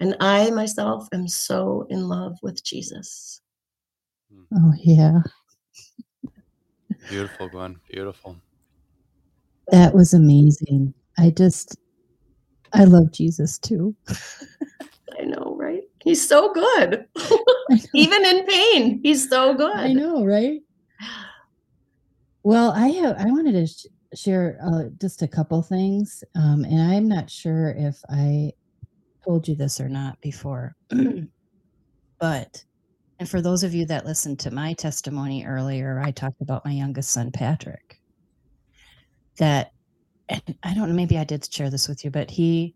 [0.00, 3.40] And I myself am so in love with Jesus.
[4.32, 4.42] Hmm.
[4.56, 5.20] oh yeah.
[7.08, 7.76] Beautiful, Gwen.
[7.90, 8.36] Beautiful.
[9.68, 10.94] That was amazing.
[11.18, 11.76] I just
[12.72, 13.94] I love Jesus too.
[15.18, 15.82] I know, right?
[16.02, 17.06] He's so good.
[17.94, 19.74] Even in pain, he's so good.
[19.74, 20.60] I know, right?
[22.44, 23.16] Well, I have.
[23.18, 27.74] I wanted to sh- share uh, just a couple things, um, and I'm not sure
[27.76, 28.52] if I
[29.24, 30.76] told you this or not before,
[32.20, 32.64] but
[33.18, 36.70] and for those of you that listened to my testimony earlier, I talked about my
[36.70, 37.98] youngest son, Patrick.
[39.38, 39.72] That,
[40.28, 42.74] and I don't know, maybe I did share this with you, but he,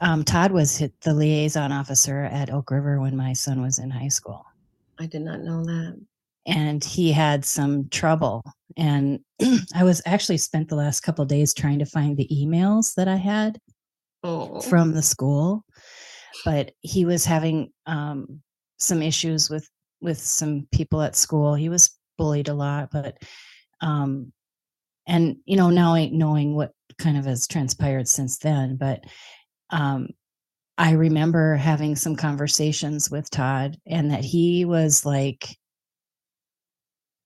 [0.00, 3.90] um, Todd was hit the liaison officer at Oak River when my son was in
[3.90, 4.44] high school.
[4.98, 5.98] I did not know that.
[6.46, 8.42] and he had some trouble
[8.76, 9.20] and
[9.74, 13.16] i was actually spent the last couple days trying to find the emails that i
[13.16, 13.58] had
[14.22, 15.64] Oh, from the school
[16.44, 18.40] but he was having um,
[18.78, 19.68] some issues with
[20.00, 21.54] with some people at school.
[21.54, 23.16] He was bullied a lot but
[23.82, 24.32] um
[25.10, 29.04] and you know now I- knowing what kind of has transpired since then but
[29.70, 30.08] um
[30.78, 35.48] i remember having some conversations with todd and that he was like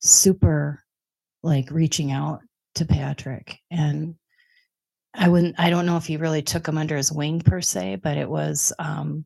[0.00, 0.84] super
[1.42, 2.40] like reaching out
[2.74, 3.58] to Patrick.
[3.70, 4.16] And
[5.14, 7.96] I wouldn't I don't know if he really took him under his wing per se,
[8.02, 9.24] but it was um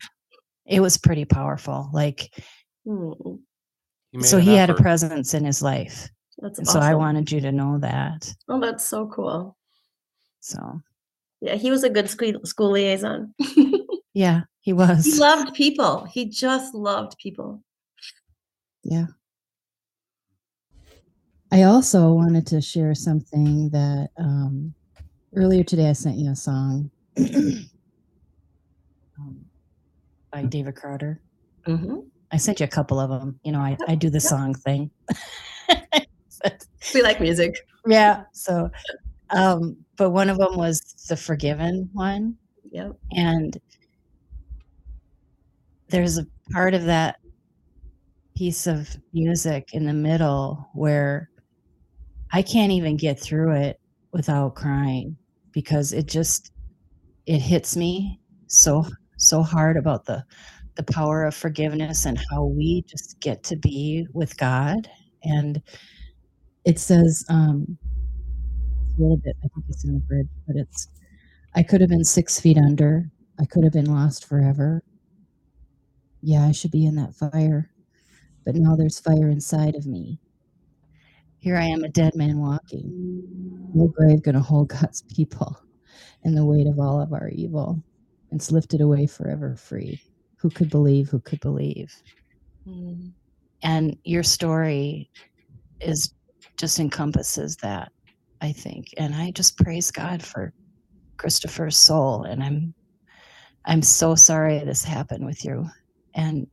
[0.67, 1.89] it was pretty powerful.
[1.93, 2.31] Like
[2.87, 3.13] Hmm,
[4.13, 6.09] He so an he had a presence in his life.
[6.41, 8.33] That's And so I wanted you to know that.
[8.49, 9.57] Oh, that's so cool.
[10.41, 10.81] So
[11.41, 13.35] Yeah, he was a good school school liaison.
[14.15, 15.05] yeah, he was.
[15.05, 16.05] he loved people.
[16.05, 17.63] He just loved people.
[18.85, 19.07] Yeah.
[21.51, 24.75] I also wanted to share something that um,
[25.35, 27.69] earlier today I sent you a song um,
[30.31, 31.21] by David Crowder.
[31.65, 33.41] hmm I sent you a couple of them.
[33.43, 34.91] You know, I, I do the song thing.
[36.95, 37.59] We like music.
[37.87, 38.25] yeah.
[38.33, 38.71] So,
[39.31, 42.37] um, but one of them was the Forgiven one.
[42.71, 42.93] Yep.
[43.13, 43.59] And
[45.89, 47.19] there's a part of that
[48.37, 51.29] piece of music in the middle where
[52.33, 53.81] I can't even get through it
[54.13, 55.17] without crying
[55.53, 56.53] because it just
[57.27, 58.87] it hits me so
[59.17, 60.23] so hard about the
[60.77, 64.89] the power of forgiveness and how we just get to be with God
[65.25, 65.61] and
[66.69, 67.79] it says um
[68.97, 70.89] a little bit I think it's in the bridge but it's
[71.55, 73.11] I could have been 6 feet under
[73.41, 74.83] I could have been lost forever
[76.23, 77.71] yeah I should be in that fire
[78.45, 80.21] but now there's fire inside of me
[81.39, 82.93] here I am a dead man walking
[83.75, 85.57] no grave gonna hold God's people
[86.25, 87.83] and the weight of all of our evil.
[88.33, 90.01] It's lifted away forever free.
[90.37, 91.09] Who could believe?
[91.09, 91.95] Who could believe?
[92.67, 93.13] Mm.
[93.63, 95.11] And your story
[95.81, 96.13] is
[96.59, 97.91] just encompasses that,
[98.41, 98.89] I think.
[98.99, 100.53] And I just praise God for
[101.17, 102.25] Christopher's soul.
[102.25, 102.75] And I'm
[103.65, 105.67] I'm so sorry this happened with you.
[106.15, 106.47] And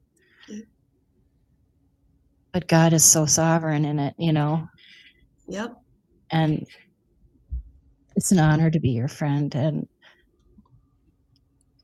[2.53, 4.67] but God is so sovereign in it, you know,
[5.47, 5.75] Yep.
[6.31, 6.65] and
[8.15, 9.87] it's an honor to be your friend and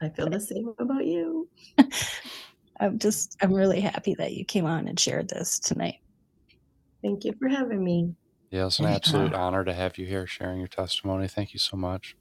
[0.01, 1.47] I feel the same about you.
[2.79, 5.97] I'm just I'm really happy that you came on and shared this tonight.
[7.03, 8.15] Thank you for having me.
[8.51, 8.95] Yeah, it's an Yeah.
[8.95, 11.27] absolute honor to have you here sharing your testimony.
[11.27, 12.15] Thank you so much.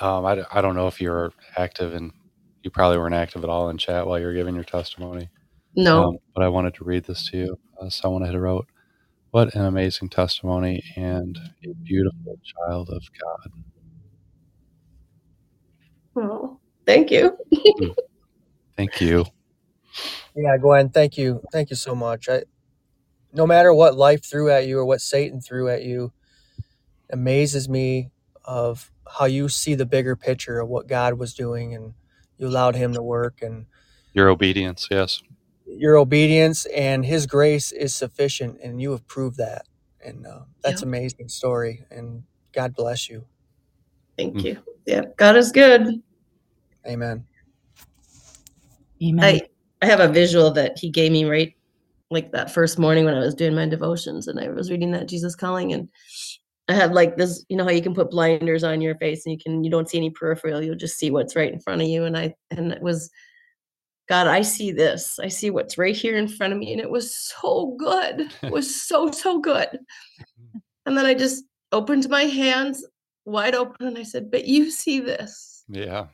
[0.00, 2.12] Um, I, I don't know if you're active and
[2.62, 5.28] you probably weren't active at all in chat while you were giving your testimony.
[5.74, 6.04] No.
[6.04, 7.58] Um, but I wanted to read this to you.
[7.80, 8.66] Uh, someone had wrote,
[9.30, 13.52] What an amazing testimony and a beautiful child of God.
[16.18, 17.36] Oh, thank you.
[18.76, 19.24] Thank you.
[20.36, 21.42] Yeah, Gwen, thank you.
[21.52, 22.28] Thank you so much.
[22.28, 22.44] I,
[23.32, 26.12] no matter what life threw at you or what Satan threw at you,
[27.12, 28.10] amazes me
[28.44, 31.94] of how you see the bigger picture of what God was doing and
[32.38, 33.66] you allowed him to work and
[34.14, 35.22] Your obedience, yes.
[35.66, 39.66] your obedience and his grace is sufficient and you have proved that.
[40.04, 40.88] And uh, that's Yeah.
[40.88, 42.24] amazing story and
[42.54, 43.26] God bless you.
[44.18, 44.44] Thank Mm.
[44.44, 44.58] you.
[44.86, 46.02] Yeah, God is good.
[46.86, 47.26] Amen.
[49.02, 49.24] Amen.
[49.24, 49.42] I
[49.82, 51.54] I have a visual that he gave me right
[52.10, 55.08] like that first morning when I was doing my devotions and I was reading that
[55.08, 55.88] Jesus calling and
[56.68, 59.32] I had like this, you know how you can put blinders on your face and
[59.32, 61.88] you can you don't see any peripheral, you'll just see what's right in front of
[61.88, 62.04] you.
[62.04, 63.10] And I and it was
[64.08, 65.18] God, I see this.
[65.18, 66.72] I see what's right here in front of me.
[66.72, 68.32] And it was so good.
[68.42, 69.68] It was so, so good.
[70.84, 72.86] And then I just opened my hands
[73.24, 75.64] wide open and I said, But you see this.
[75.68, 76.06] Yeah.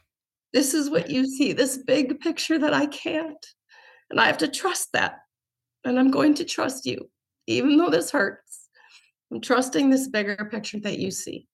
[0.52, 3.46] This is what you see, this big picture that I can't.
[4.10, 5.20] And I have to trust that.
[5.84, 7.10] And I'm going to trust you,
[7.46, 8.68] even though this hurts.
[9.32, 11.46] I'm trusting this bigger picture that you see.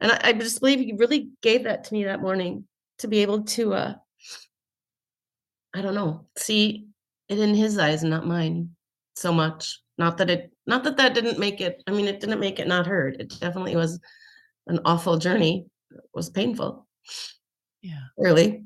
[0.00, 2.66] And I, I just believe you really gave that to me that morning
[2.98, 3.94] to be able to, uh,
[5.74, 6.86] I don't know, see
[7.28, 8.70] it in his eyes and not mine
[9.16, 9.80] so much.
[9.98, 12.68] Not that it, not that that didn't make it, I mean, it didn't make it
[12.68, 13.16] not hurt.
[13.18, 13.98] It definitely was
[14.66, 15.66] an awful journey.
[15.90, 16.86] It was painful,
[17.86, 18.06] yeah.
[18.18, 18.64] really.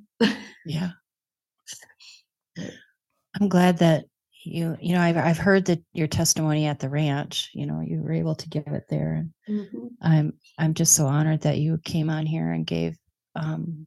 [0.65, 0.91] Yeah.
[3.41, 4.07] I'm glad that
[4.45, 8.03] you you know I've I've heard that your testimony at the ranch, you know, you
[8.03, 9.91] were able to give it there and Mhm.
[10.03, 12.97] I'm I'm just so honored that you came on here and gave
[13.37, 13.87] um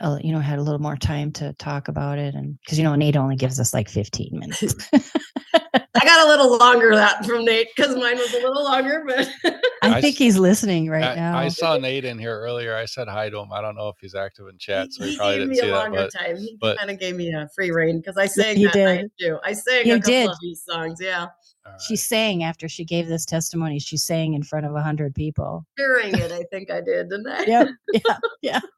[0.00, 2.84] a, you know had a little more time to talk about it and because you
[2.84, 4.74] know Nate only gives us like 15 minutes.
[6.00, 9.28] I got a little longer that from Nate because mine was a little longer, but
[9.82, 11.36] I I think he's listening right I, now.
[11.38, 12.74] I saw Nate in here earlier.
[12.76, 13.52] I said hi to him.
[13.52, 15.56] I don't know if he's active in chat, so he, he probably gave didn't me
[15.56, 15.76] see a that.
[15.76, 16.36] longer But time.
[16.36, 19.00] He but- kind of gave me a free reign because I sang he that night
[19.18, 19.26] did.
[19.28, 19.38] too.
[19.44, 20.28] I sang You a couple did.
[20.30, 21.20] of these songs, yeah.
[21.66, 21.80] all right.
[21.80, 23.78] she sang after she gave this testimony.
[23.78, 25.66] She sang in front of a hundred people.
[25.76, 27.44] During it, I think I did, didn't I?
[27.44, 27.68] Yep.
[27.92, 28.18] Yeah.
[28.42, 28.60] Yeah.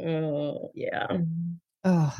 [0.00, 1.08] Oh, yeah.
[1.82, 2.16] Oh,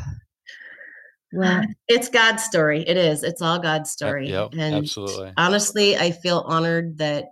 [1.32, 2.82] Well, It's God's story.
[2.86, 3.22] It is.
[3.22, 4.28] It's all God's story.
[4.28, 5.32] yep, and absolutely.
[5.36, 7.30] honestly, I feel honored that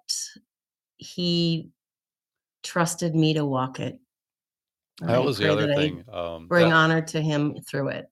[0.97, 1.71] he
[2.63, 3.99] trusted me to walk it.
[5.01, 6.05] And That I was the other thing.
[6.13, 8.07] Um, Bring that, honor to him through it.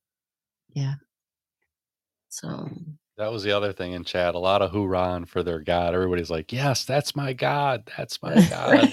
[0.75, 0.95] Yeah.
[2.29, 2.69] So
[3.17, 4.35] that was the other thing in chat.
[4.35, 5.95] A lot of hoorah for their God.
[5.95, 7.89] Everybody's like, "Yes, that's my God.
[7.97, 8.93] That's my God."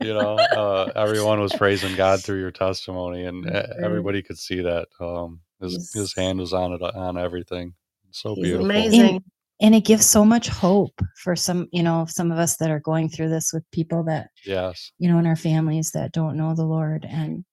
[0.00, 3.66] you know, uh, everyone was praising God through your testimony, and right.
[3.82, 4.88] everybody could see that.
[5.00, 7.74] Um, his his hand was on it uh, on everything.
[8.10, 8.66] So he's beautiful.
[8.66, 9.24] amazing.
[9.60, 12.80] and it gives so much hope for some, you know, some of us that are
[12.80, 14.92] going through this with people that Yes.
[14.98, 17.44] you know, in our families that don't know the Lord and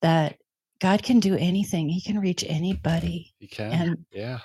[0.00, 0.36] that
[0.80, 1.88] God can do anything.
[1.88, 3.34] He can reach anybody.
[3.38, 3.72] You can.
[3.72, 4.38] And yeah.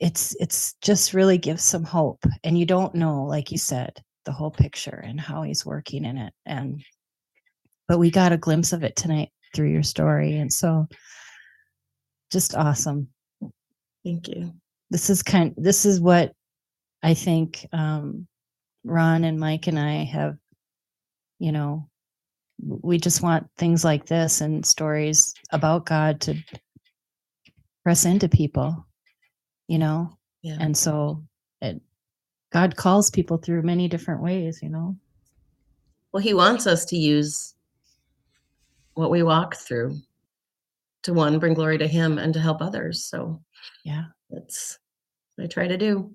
[0.00, 2.24] it's it's just really gives some hope.
[2.42, 6.16] And you don't know, like you said, the whole picture and how he's working in
[6.18, 6.32] it.
[6.46, 6.82] And
[7.88, 10.36] but we got a glimpse of it tonight through your story.
[10.38, 10.86] And so
[12.34, 13.06] just awesome.
[14.04, 14.52] Thank you.
[14.90, 16.32] This is kind this is what
[17.02, 18.26] I think um
[18.82, 20.36] Ron and Mike and I have,
[21.38, 21.88] you know,
[22.58, 26.34] we just want things like this and stories about God to
[27.84, 28.84] press into people,
[29.68, 30.18] you know?
[30.42, 30.56] Yeah.
[30.58, 31.22] And so
[31.62, 31.80] it,
[32.52, 34.96] God calls people through many different ways, you know?
[36.12, 37.54] Well, he wants us to use
[38.94, 40.00] what we walk through
[41.04, 43.04] to one, bring glory to him and to help others.
[43.06, 43.42] So
[43.84, 44.04] Yeah.
[44.30, 44.78] that's
[45.36, 46.12] what I try to do.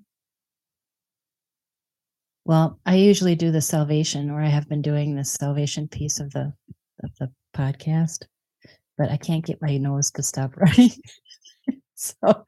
[2.45, 6.31] Well, I usually do the salvation, or I have been doing the salvation piece of
[6.31, 6.51] the
[7.03, 8.25] of the podcast,
[8.97, 10.91] but I can't get my nose to stop running.
[11.95, 12.45] so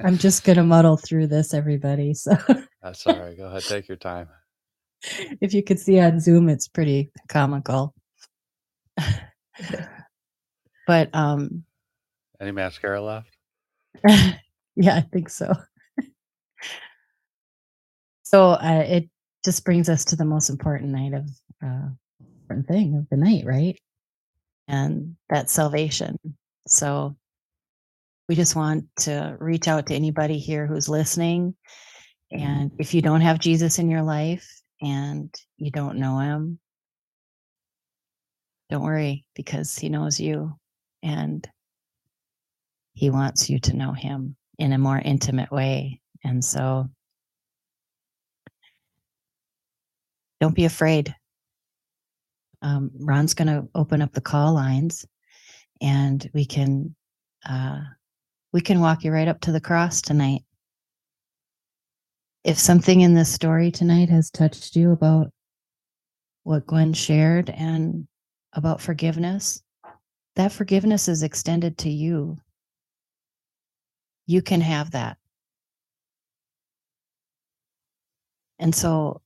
[0.00, 2.12] I'm just gonna muddle through this, everybody.
[2.14, 2.36] So
[2.82, 3.36] That's all right.
[3.36, 3.62] Go ahead.
[3.62, 4.28] Take your time.
[5.40, 7.94] if you could see on Zoom, it's pretty comical.
[10.88, 11.62] but um
[12.40, 13.36] Any mascara left?
[14.08, 15.52] yeah, I think so.
[18.22, 19.08] so uh, it
[19.44, 21.28] just brings us to the most important night of
[21.62, 21.88] uh,
[22.20, 23.78] important thing of the night, right?
[24.66, 26.16] And that's salvation.
[26.66, 27.16] So
[28.28, 31.54] we just want to reach out to anybody here who's listening.
[32.30, 34.46] And if you don't have Jesus in your life
[34.80, 36.58] and you don't know him,
[38.70, 40.54] don't worry because he knows you
[41.02, 41.48] and
[42.94, 46.00] he wants you to know him in a more intimate way.
[46.24, 46.88] And so
[50.40, 51.14] don't be afraid.
[52.60, 55.06] Um, Ron's going to open up the call lines
[55.80, 56.94] and we can
[57.48, 57.80] uh,
[58.52, 60.42] we can walk you right up to the cross tonight.
[62.44, 65.30] If something in this story tonight has touched you about
[66.44, 68.08] what Gwen shared and
[68.54, 69.62] about forgiveness,
[70.38, 72.38] that forgiveness is extended to you.
[74.26, 75.16] You can have that.
[78.60, 79.20] And so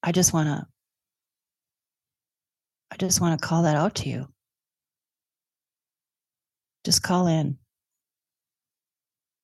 [0.00, 0.66] I just want to
[2.92, 4.28] I just want to call that out to you.
[6.84, 7.58] Just call in.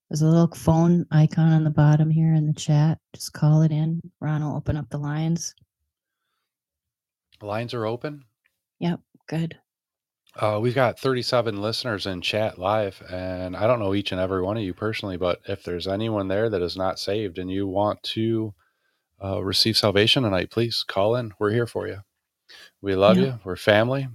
[0.08, 2.98] There's a little phone icon on the bottom here in the chat.
[3.12, 4.00] Just call it in.
[4.20, 5.52] Ron will open up the lines.
[7.42, 8.22] Lines are open.
[8.78, 9.58] Yep, good.
[10.38, 14.42] Uh, we've got 37 listeners in chat live, and I don't know each and every
[14.42, 17.66] one of you personally, but if there's anyone there that is not saved and you
[17.68, 18.54] want to
[19.24, 21.32] uh, receive salvation tonight, please call in.
[21.40, 21.98] We're here for you.
[22.82, 23.24] We love Yeah.
[23.24, 23.40] you.
[23.44, 24.08] We're family.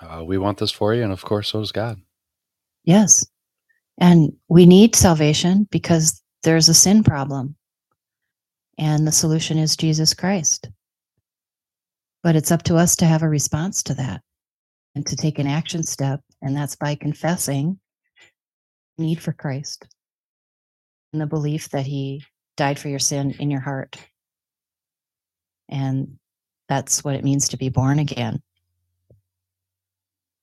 [0.00, 2.00] Uh, we want this for you, and of course, so does God.
[2.84, 3.26] Yes.
[3.98, 7.56] And we need salvation because there's a sin problem.
[8.78, 10.68] And the solution is Jesus Christ.
[12.22, 14.22] But it's up to us to have a response to that
[14.98, 16.20] and to take an action step.
[16.42, 17.78] And that's by confessing
[18.98, 19.86] need for Christ
[21.12, 22.24] and the belief that he
[22.56, 23.96] died for your sin in your heart.
[25.68, 26.18] And
[26.68, 28.42] that's what it means to be born again.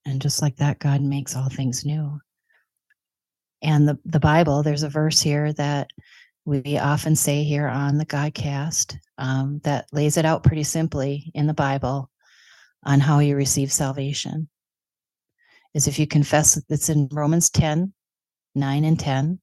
[0.05, 2.17] And just like that, God makes all things new.
[3.61, 5.89] And the, the Bible, there's a verse here that
[6.45, 11.45] we often say here on the Godcast um, that lays it out pretty simply in
[11.45, 12.09] the Bible
[12.86, 14.49] on how you receive salvation.
[15.73, 17.93] Is if you confess, it's in Romans 10,
[18.55, 19.39] 9 and 10.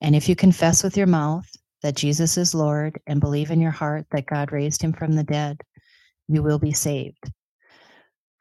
[0.00, 1.48] And if you confess with your mouth
[1.82, 5.24] that Jesus is Lord and believe in your heart that God raised him from the
[5.24, 5.60] dead,
[6.28, 7.30] you will be saved.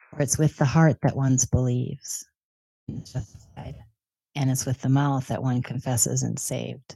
[0.10, 2.26] For it's with the heart that one believes
[2.88, 3.06] and
[4.36, 6.96] and it's with the mouth that one confesses and saved.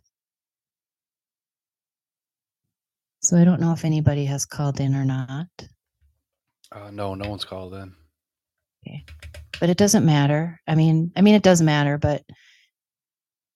[3.22, 5.48] So I don't know if anybody has called in or not.
[6.72, 7.94] Uh, no, no one's called in.
[8.88, 9.06] Okay.
[9.60, 10.60] but it doesn't matter.
[10.68, 12.24] I mean, I mean, it does matter, but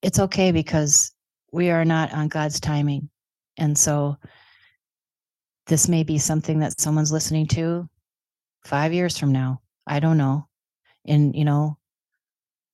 [0.02, 1.12] it's okay because
[1.52, 3.10] we are not on God's timing.
[3.58, 4.18] And so
[5.68, 7.90] this may be something that someone's listening to
[8.66, 9.62] five years from now.
[9.88, 10.48] I don't know.
[11.06, 11.78] In, you know,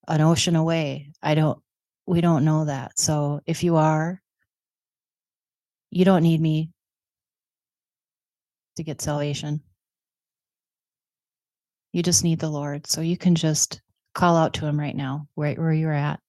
[0.07, 1.11] an ocean away.
[1.21, 1.59] I don't,
[2.05, 2.97] we don't know that.
[2.99, 4.21] So if you are,
[5.89, 6.71] you don't need me
[8.75, 9.61] to get salvation.
[11.93, 12.87] You just need the Lord.
[12.87, 13.81] So you can just
[14.13, 16.21] call out to him right now, right where you're at.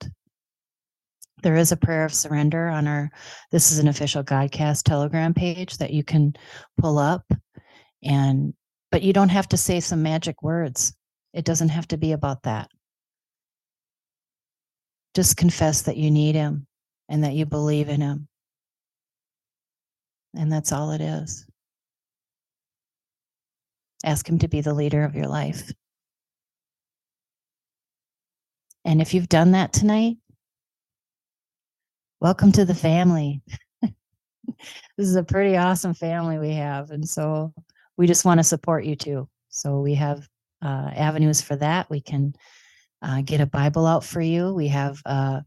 [1.42, 3.10] There is a prayer of surrender on our
[3.50, 6.34] this is an official Godcast Telegram page that you can
[6.78, 7.24] pull up
[8.02, 8.54] and
[8.92, 10.94] but you don't have to say some magic words.
[11.32, 12.70] It doesn't have to be about that.
[15.14, 16.66] Just confess that you need him
[17.08, 18.28] and that you believe in him.
[20.36, 21.46] And that's all it is.
[24.04, 25.70] Ask him to be the leader of your life.
[28.84, 30.16] And if you've done that tonight,
[32.20, 33.42] welcome to the family.
[33.82, 33.92] this
[34.98, 36.90] is a pretty awesome family we have.
[36.90, 37.54] And so
[37.96, 39.28] we just want to support you too.
[39.50, 40.28] So we have
[40.62, 41.88] uh, avenues for that.
[41.90, 42.34] We can
[43.02, 44.52] uh, get a Bible out for you.
[44.52, 45.40] We have uh,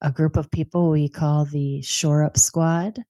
[0.00, 3.02] a group of people we call the Shore Up Squad.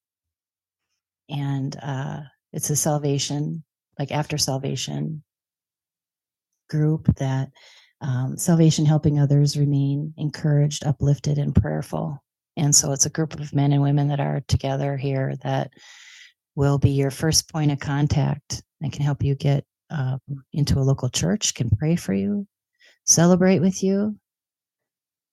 [1.28, 2.20] And uh,
[2.52, 3.62] it's a salvation
[4.00, 5.22] like after salvation
[6.68, 7.50] group that
[8.00, 12.18] um, salvation helping others remain encouraged uplifted and prayerful.
[12.56, 15.70] And so it's a group of men and women that are together here that
[16.56, 20.18] will be your first point of contact and can help you get um,
[20.52, 22.46] into a local church can pray for you
[23.04, 24.16] celebrate with you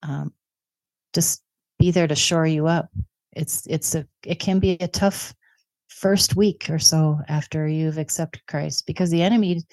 [0.04, 0.34] um,
[1.14, 1.42] just
[1.80, 2.90] be there to shore you up.
[3.34, 5.34] It's it's a it can be a tough
[5.88, 9.64] first week or so after you've accepted Christ because the enemy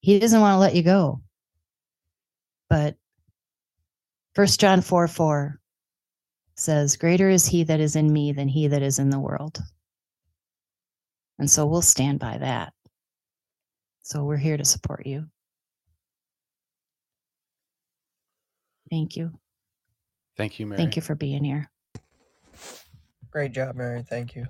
[0.00, 1.20] he doesn't want to let you go.
[2.70, 2.96] But
[4.34, 5.58] first John 4 4
[6.54, 9.58] says, Greater is he that is in me than he that is in the world.
[11.38, 12.72] And so we'll stand by that.
[14.02, 15.26] So we're here to support you.
[18.90, 19.32] Thank you.
[20.36, 20.78] Thank you, Mary.
[20.78, 21.70] Thank you for being here.
[23.30, 24.02] Great job, Mary.
[24.02, 24.46] Thank you.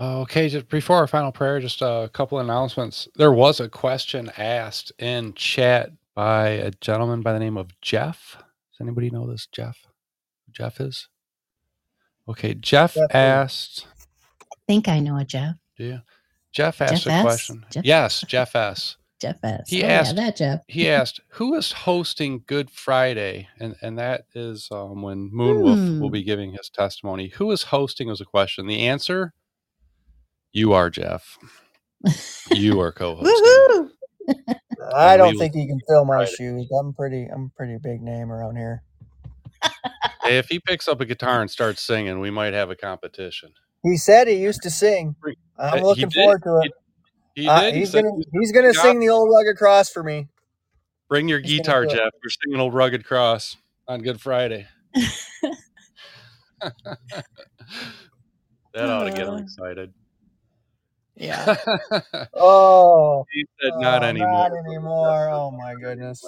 [0.00, 3.06] Okay, just before our final prayer, just a couple announcements.
[3.16, 8.36] There was a question asked in chat by a gentleman by the name of Jeff.
[8.38, 9.76] Does anybody know this Jeff?
[10.52, 11.06] Jeff is?
[12.28, 13.86] Okay, Jeff, Jeff asked.
[14.52, 15.56] I think I know a Jeff.
[15.76, 15.98] Do you?
[16.52, 17.22] Jeff asked Jeff a S?
[17.22, 17.66] question.
[17.70, 18.96] Jeff- Yes, Jeff S.
[19.20, 19.68] Jeff S.
[19.68, 20.60] He oh, asked- yeah, that Jeff.
[20.66, 26.08] He asked, "Who is hosting Good Friday?" And and that is um, when Moonwolf will
[26.08, 26.12] Hmm.
[26.12, 27.28] be giving his testimony.
[27.36, 28.66] Who is hosting was a question.
[28.66, 29.34] The answer:
[30.52, 31.38] You are Jeff.
[32.50, 33.34] You are co-hosting.
[33.34, 33.90] Woohoo!
[34.94, 36.68] I don't think he can fill my shoes.
[36.78, 37.26] I'm pretty.
[37.32, 38.82] I'm a pretty big name around here.
[40.22, 43.52] Hey, if he picks up a guitar and starts singing, we might have a competition.
[43.82, 45.16] He said he used to sing.
[45.58, 46.72] I'm looking forward to it.
[47.34, 50.28] He Uh, he's gonna he's gonna sing the old rugged cross for me.
[51.08, 51.86] "Bring your he's guitar.
[51.86, 52.10] Jeff.
[52.22, 53.56] We're singing old rugged cross
[53.88, 54.66] on Good Friday."
[56.60, 56.74] that
[58.76, 59.92] ought to get him Uh, excited.
[61.20, 61.56] Yeah.
[62.34, 65.28] Oh, he said, "Not oh, anymore." Not anymore.
[65.28, 66.24] Oh my goodness.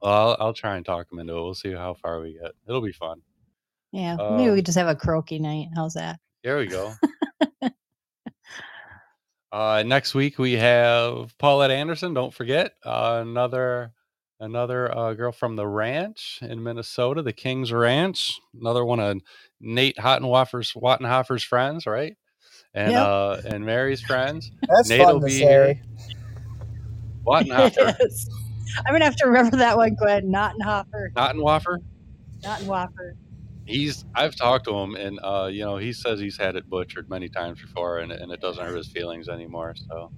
[0.00, 1.42] Well, I'll, I'll try and talk him into it.
[1.42, 2.52] We'll see how far we get.
[2.68, 3.20] It'll be fun.
[3.90, 4.16] Yeah.
[4.16, 5.68] Maybe Um, we just have a croaky night.
[5.74, 6.20] How's that?
[6.44, 6.92] There we go.
[9.52, 12.14] uh, next week we have Paulette Anderson.
[12.14, 13.92] Don't forget uh, another
[14.38, 18.38] another uh, girl from the ranch in Minnesota, the King's Ranch.
[18.60, 19.18] Another one of
[19.60, 22.16] Nate Hottenhofer's Wattenhofer's friends, right?
[22.76, 23.02] And Yep.
[23.02, 24.52] uh, and Mary's friends.
[24.68, 25.46] That's Nate will fun to be say.
[25.46, 25.74] here.
[27.26, 28.28] Wattenhofer, Yes.
[28.86, 30.30] I'm gonna have to remember that one, Gwen.
[30.32, 31.78] Nottenhofer, Ottenhofer.
[32.44, 33.12] Nottenhofer.
[33.66, 37.10] He's I've talked to him and uh, you know he says he's had it butchered
[37.10, 39.74] many times before and, and it doesn't hurt his feelings anymore.
[39.88, 40.12] So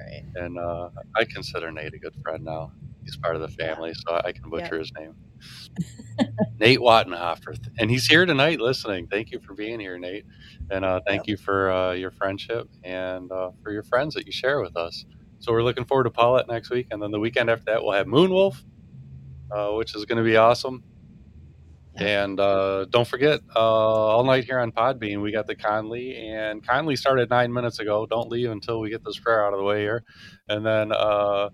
[0.00, 0.24] Right.
[0.36, 2.72] and uh, I consider Nate a good friend now.
[3.04, 5.14] He's part of the family, so I can butcher his name.
[6.60, 9.06] Nate Wattenhofer, and he's here tonight listening.
[9.08, 10.26] Thank you for being here, Nate,
[10.70, 14.32] and uh, thank you for uh, your friendship and uh, for your friends that you
[14.32, 15.04] share with us.
[15.40, 17.92] So we're looking forward to Paulette next week, and then the weekend after that we'll
[17.92, 18.62] have Moonwolf,
[19.50, 20.84] uh, which is going to be awesome.
[21.96, 26.66] And uh, don't forget, uh, all night here on Podbean, we got the Conley, and
[26.66, 28.06] Conley started nine minutes ago.
[28.06, 30.02] Don't leave until we get this prayer out of the way here.
[30.48, 31.50] And then uh,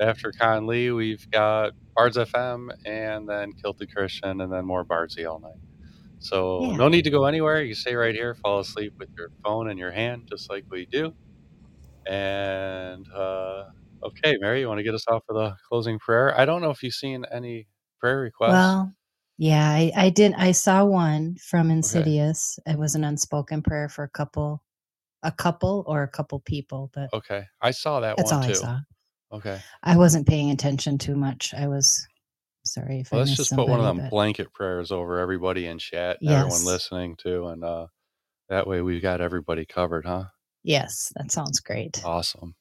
[0.00, 5.40] after Conley, we've got Bards FM, and then Kilted Christian, and then more Bardsy all
[5.40, 5.60] night.
[6.20, 6.76] So Yeah.
[6.78, 7.62] no need to go anywhere.
[7.62, 10.86] You stay right here, fall asleep with your phone in your hand, just like we
[10.86, 11.14] do.
[12.08, 13.64] And uh,
[14.04, 16.38] okay, Mary, you want to get us off with a closing prayer?
[16.38, 17.68] I don't know if you've seen any
[18.00, 18.52] prayer requests.
[18.52, 18.92] Well,
[19.38, 20.34] yeah, I, I did.
[20.34, 22.58] I saw one from Insidious.
[22.66, 24.62] It was an unspoken prayer for a couple,
[25.22, 28.52] a couple or a couple people, but okay, I saw that that's one all too.
[28.52, 28.80] I saw.
[29.36, 31.54] Okay, I wasn't paying attention too much.
[31.54, 32.06] I was
[32.64, 35.66] sorry if well, I let's just put one of them but- blanket prayers over everybody
[35.66, 37.86] in chat, and everyone listening too, and uh,
[38.48, 40.24] that way we've got everybody covered, huh?
[40.62, 42.02] Yes, that sounds great.
[42.04, 42.54] Awesome.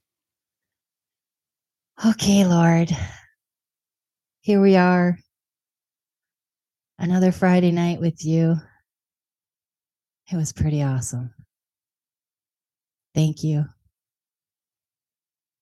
[2.05, 2.95] Okay, Lord.
[4.41, 5.17] Here we are.
[6.99, 8.57] Another Friday night with you.
[10.31, 11.33] It was pretty awesome.
[13.15, 13.65] Thank you.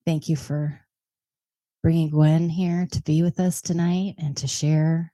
[0.05, 0.79] Thank you for
[1.83, 5.13] bringing Gwen here to be with us tonight and to share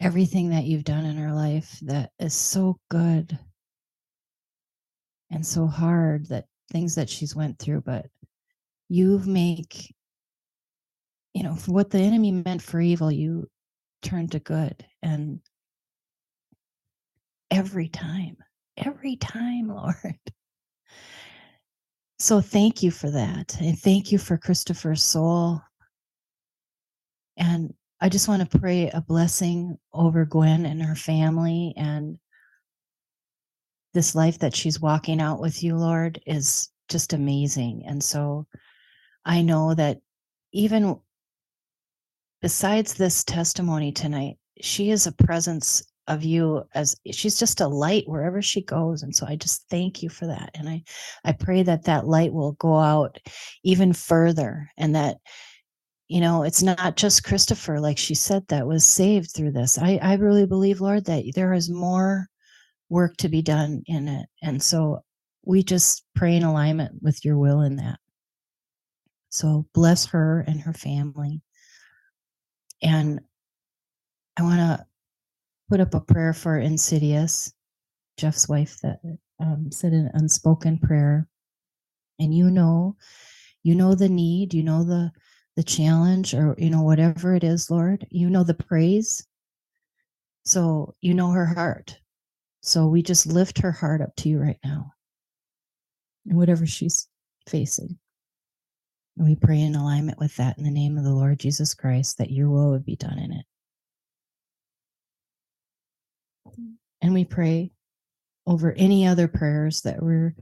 [0.00, 3.38] everything that you've done in her life that is so good
[5.30, 8.06] and so hard that things that she's went through but
[8.88, 9.94] you make
[11.34, 13.48] you know what the enemy meant for evil you
[14.02, 14.84] turn to good.
[15.02, 15.40] And
[17.50, 18.36] every time
[18.78, 20.18] every time lord
[22.22, 25.60] so thank you for that and thank you for christopher's soul.
[27.36, 32.18] And i just want to pray a blessing over gwen and her family and
[33.92, 37.84] this life that she's walking out with you lord is just amazing.
[37.86, 38.46] And so
[39.24, 39.98] i know that
[40.52, 41.00] even
[42.40, 45.82] besides this testimony tonight, she is a presence
[46.12, 50.02] of you as she's just a light wherever she goes and so i just thank
[50.02, 50.82] you for that and i
[51.24, 53.18] i pray that that light will go out
[53.64, 55.18] even further and that
[56.08, 59.78] you know it's not just christopher like she said that was saved through this.
[59.78, 62.26] I i really believe lord that there is more
[62.88, 65.02] work to be done in it and so
[65.44, 67.98] we just pray in alignment with your will in that.
[69.30, 71.42] So bless her and her family.
[72.82, 73.20] And
[74.36, 74.86] I want to
[75.72, 77.50] put up a prayer for Insidious,
[78.18, 79.00] Jeff's wife that
[79.40, 81.26] um, said an unspoken prayer.
[82.18, 82.94] And you know,
[83.62, 85.10] you know the need, you know the
[85.56, 88.06] the challenge, or you know whatever it is, Lord.
[88.10, 89.26] You know the praise.
[90.44, 91.98] So you know her heart.
[92.60, 94.92] So we just lift her heart up to you right now,
[96.26, 97.08] and whatever she's
[97.48, 97.98] facing.
[99.16, 102.30] We pray in alignment with that in the name of the Lord Jesus Christ that
[102.30, 103.46] your will would be done in it.
[107.00, 107.72] And we pray
[108.46, 110.34] over any other prayers that were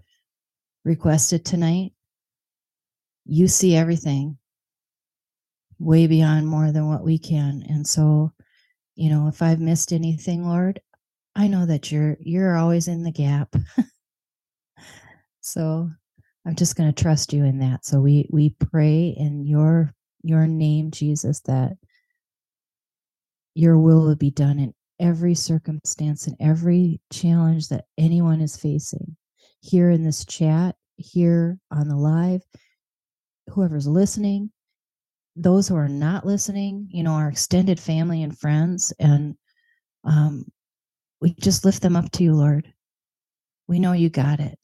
[0.84, 1.92] requested tonight.
[3.24, 4.38] You see everything
[5.78, 7.64] way beyond more than what we can.
[7.68, 8.32] And so,
[8.94, 10.80] you know, if I've missed anything, Lord,
[11.34, 13.54] I know that you're you're always in the gap.
[15.40, 15.90] so
[16.46, 17.84] I'm just going to trust you in that.
[17.84, 21.72] So we we pray in your your name, Jesus, that
[23.54, 29.16] your will will be done in every circumstance and every challenge that anyone is facing
[29.60, 32.42] here in this chat, here on the live,
[33.48, 34.50] whoever's listening,
[35.36, 38.92] those who are not listening, you know, our extended family and friends.
[38.98, 39.36] And
[40.04, 40.44] um,
[41.20, 42.72] we just lift them up to you, Lord.
[43.68, 44.58] We know you got it.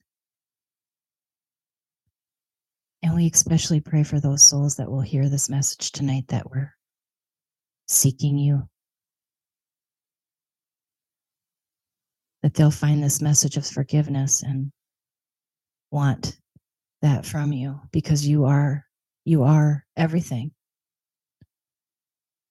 [3.03, 6.75] And we especially pray for those souls that will hear this message tonight that we're
[7.87, 8.69] seeking you.
[12.47, 14.70] That they'll find this message of forgiveness and
[15.90, 16.39] want
[17.02, 18.86] that from you because you are
[19.24, 20.52] you are everything.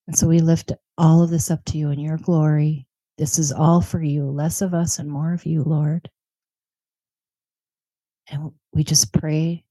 [0.07, 2.85] And so we lift all of this up to you in your glory.
[3.17, 6.09] This is all for you, less of us and more of you, Lord.
[8.29, 9.63] And we just pray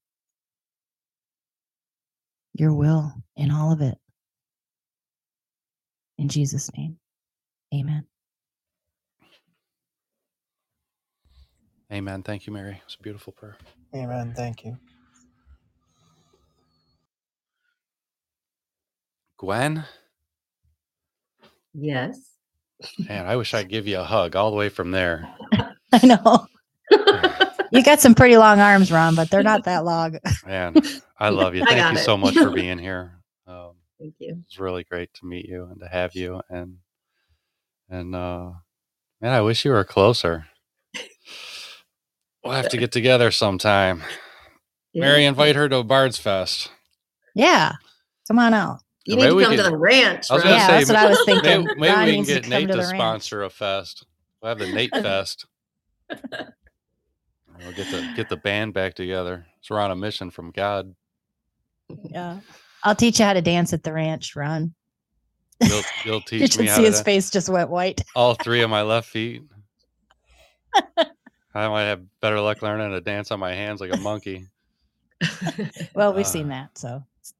[2.54, 3.98] your will in all of it.
[6.16, 6.96] In Jesus' name,
[7.74, 8.06] amen.
[11.92, 12.22] Amen.
[12.22, 12.80] Thank you, Mary.
[12.84, 13.56] It's a beautiful prayer.
[13.94, 14.34] Amen.
[14.36, 14.76] Thank you.
[19.38, 19.84] Gwen,
[21.74, 22.18] Yes.
[23.08, 25.28] man, I wish I'd give you a hug all the way from there.
[25.92, 26.46] I know.
[27.72, 30.18] You got some pretty long arms, Ron, but they're not that long.
[30.46, 30.74] Man,
[31.18, 31.64] I love you.
[31.64, 32.04] Thank you it.
[32.04, 33.18] so much for being here.
[33.46, 34.38] Um, Thank you.
[34.46, 36.40] it's really great to meet you and to have you.
[36.48, 36.78] And
[37.90, 38.52] and uh,
[39.20, 40.46] man, I wish you were closer.
[42.44, 44.02] We'll have to get together sometime.
[44.94, 46.70] Mary, invite her to a Bard's Fest.
[47.34, 47.72] Yeah.
[48.28, 48.80] Come on out.
[49.06, 50.30] You Maybe need to come to the ranch.
[50.30, 51.64] I was Yeah, say, that's what I was thinking.
[51.64, 52.96] Maybe, maybe we can needs to get Nate to to the ranch.
[52.96, 54.06] sponsor a fest.
[54.40, 55.46] We'll have the Nate Fest.
[56.10, 59.46] We'll get the get the band back together.
[59.62, 60.94] So we're on a mission from God.
[62.04, 62.40] Yeah.
[62.82, 64.74] I'll teach you how to dance at the ranch, Ron.
[65.62, 68.00] You'll you'll teach should me how see his da- face just went white.
[68.14, 69.42] all three of my left feet.
[71.54, 74.46] I might have better luck learning to dance on my hands like a monkey.
[75.94, 77.34] Well, we've Uh, seen that, so it's-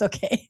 [0.00, 0.48] okay.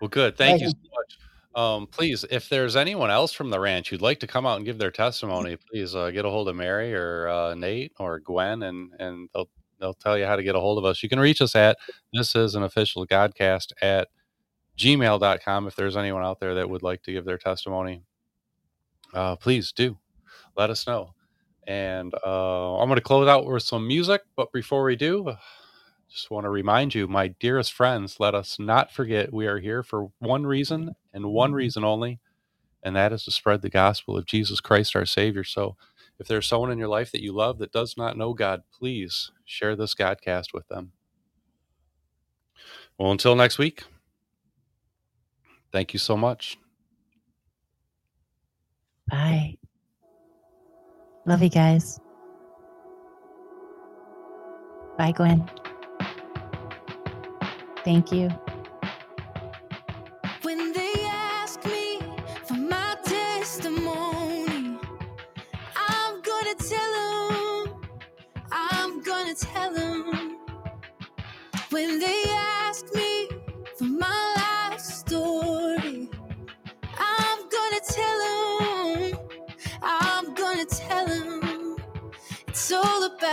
[0.00, 0.36] Well, good.
[0.36, 1.18] Thank you so much.
[1.54, 4.64] Um, please, if there's anyone else from the ranch who'd like to come out and
[4.64, 8.62] give their testimony, please uh, get a hold of Mary or uh, Nate or Gwen,
[8.62, 9.48] and and they'll
[9.78, 11.02] they'll tell you how to get a hold of us.
[11.02, 11.76] You can reach us at
[12.12, 14.08] this is an official Godcast at
[14.78, 18.02] gmail.com if there's anyone out there that would like to give their testimony.
[19.12, 19.98] Uh, please do
[20.56, 21.12] let us know.
[21.66, 25.34] And uh, I'm going to close out with some music, but before we do,
[26.10, 29.82] just want to remind you, my dearest friends, let us not forget we are here
[29.82, 32.20] for one reason and one reason only,
[32.82, 35.44] and that is to spread the gospel of Jesus Christ our Savior.
[35.44, 35.76] So
[36.18, 39.30] if there's someone in your life that you love that does not know God, please
[39.44, 40.92] share this Godcast with them.
[42.98, 43.84] Well, until next week,
[45.72, 46.58] thank you so much.
[49.10, 49.56] Bye.
[51.24, 52.00] Love you guys.
[54.98, 55.48] Bye, Gwen.
[57.84, 58.28] Thank you.
[60.42, 62.00] When they ask me
[62.44, 64.78] for my testimony,
[65.76, 67.82] I've got to tell them.
[68.50, 70.36] I'm going to tell them.
[71.70, 72.24] When they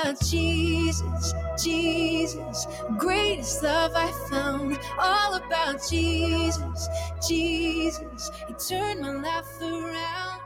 [0.02, 2.68] about Jesus, Jesus,
[2.98, 4.80] greatest love I found.
[4.98, 6.88] All about Jesus,
[7.28, 10.42] Jesus, He turned my life around.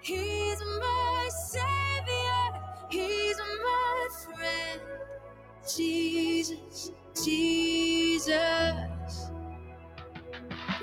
[0.00, 2.60] He's my savior,
[2.90, 4.80] He's my friend.
[5.76, 6.90] Jesus,
[7.24, 8.34] Jesus.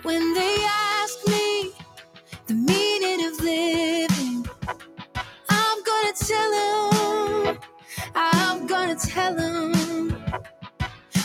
[0.04, 1.72] When they ask me
[2.48, 4.48] the meaning of living,
[5.50, 6.95] I'm gonna tell them,
[8.86, 10.12] gonna tell them.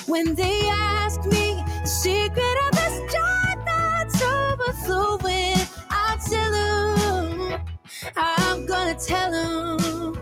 [0.06, 5.58] When they ask me the secret of this joy that's overflowing,
[5.90, 7.60] I'll tell them,
[8.16, 10.18] I'm gonna tell them.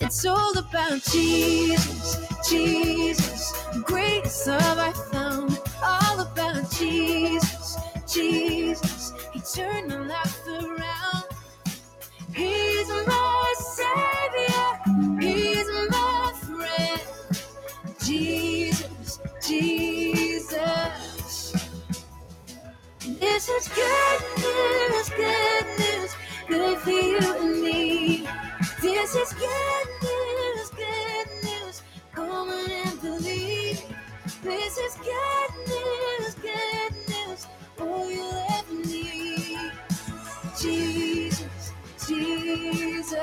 [0.00, 3.54] It's all about Jesus, Jesus,
[3.84, 5.58] greatest love I found.
[5.82, 11.24] All about Jesus, Jesus, He turned my life around.
[12.34, 13.35] He's my
[23.48, 26.16] Is good news, good news,
[26.48, 28.28] good for you and me.
[28.82, 31.82] This is good news, good news.
[32.12, 33.82] Come on and believe.
[34.42, 37.46] This is good news, good news.
[37.78, 38.28] All you
[38.58, 39.72] ever need.
[40.60, 41.72] Jesus,
[42.08, 43.16] Jesus.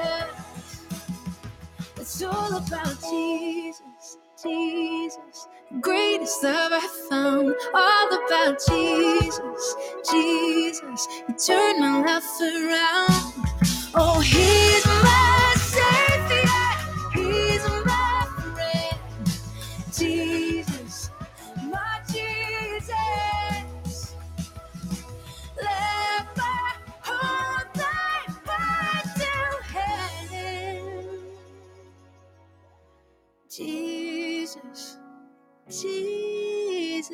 [1.98, 5.33] It's all about Jesus, Jesus.
[5.82, 7.56] Greatest love I found.
[7.74, 9.76] All about Jesus,
[10.12, 11.08] Jesus.
[11.28, 13.34] He turned my life around.
[13.96, 16.70] Oh, He's my Savior.
[17.14, 19.00] He's my friend.
[19.94, 21.10] Jesus,
[21.72, 22.96] my Jesus.
[25.62, 31.20] Let my whole life find to heaven.
[33.50, 34.93] Jesus,
[35.82, 37.14] Jesus.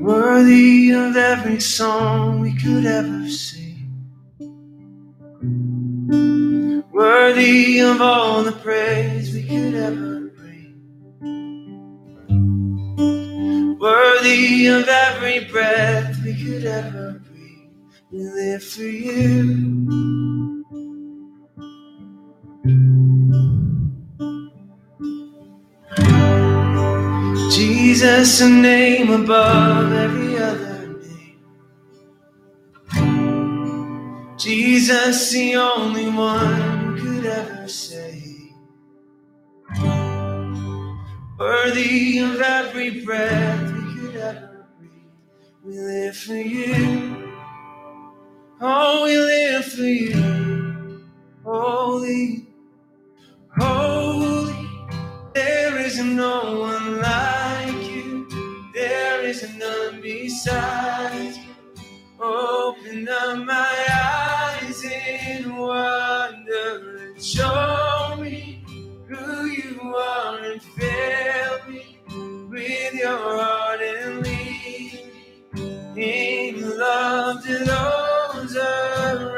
[0.00, 4.00] Worthy of every song we could ever sing.
[6.92, 9.13] Worthy of all the praise
[9.84, 10.24] ever.
[13.84, 17.70] Worthy of every breath we could ever breathe.
[18.10, 20.64] We live for you.
[27.50, 31.44] Jesus, a name above every other name.
[34.38, 38.33] Jesus, the only one who could ever save.
[41.36, 44.92] Worthy of every breath we could ever breathe.
[45.64, 47.32] We live for you.
[48.60, 51.02] Oh, we live for you.
[51.44, 52.46] Holy,
[53.58, 54.54] holy.
[55.34, 58.70] There is no one like you.
[58.72, 61.54] There is none besides you.
[62.20, 67.20] Open up my eyes in wonder and who
[69.84, 71.98] you are fill me
[72.50, 75.10] with your heart and lead
[75.94, 79.33] me in love to those around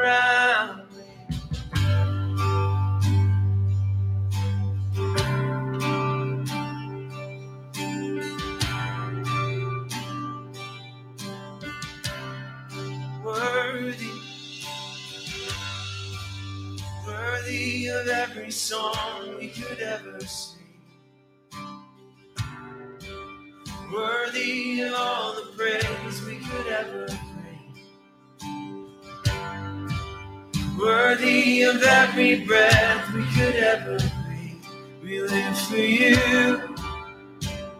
[18.37, 20.59] every song we could ever sing.
[23.91, 27.07] Worthy of all the praise we could ever
[28.43, 29.17] bring.
[30.77, 34.63] Worthy of every breath we could ever breathe.
[35.01, 36.75] We live for you.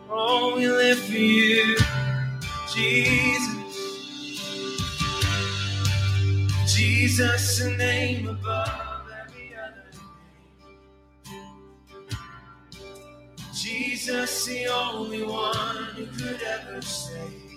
[0.09, 1.77] Oh, we live for you,
[2.73, 3.53] Jesus.
[6.65, 8.86] Jesus, the name above
[13.77, 17.53] Jesus, the only one who could ever save.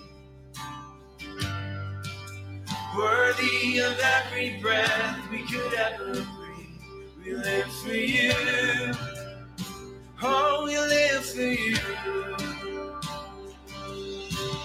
[2.95, 7.25] Worthy of every breath we could ever breathe.
[7.25, 8.33] We live for you.
[10.21, 11.77] Oh, we live for you.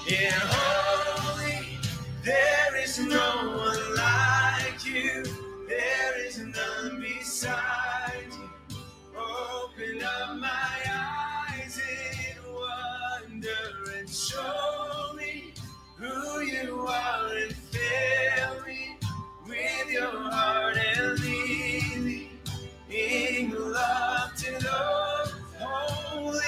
[0.08, 1.78] In holy,
[2.22, 5.24] there is no one like you.
[5.68, 8.76] There is none beside you.
[9.16, 10.85] Open up my
[14.36, 15.52] show me
[15.96, 18.98] who you are and fill me
[19.48, 22.30] with your heart and lead me
[22.90, 26.40] in love to those holy,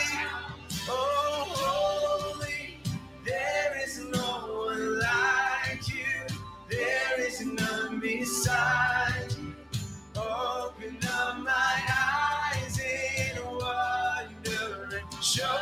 [0.89, 2.79] oh holy.
[3.25, 6.37] There is no one like you.
[6.71, 9.55] There is none beside you.
[10.17, 15.58] Open up my eyes in wonder and show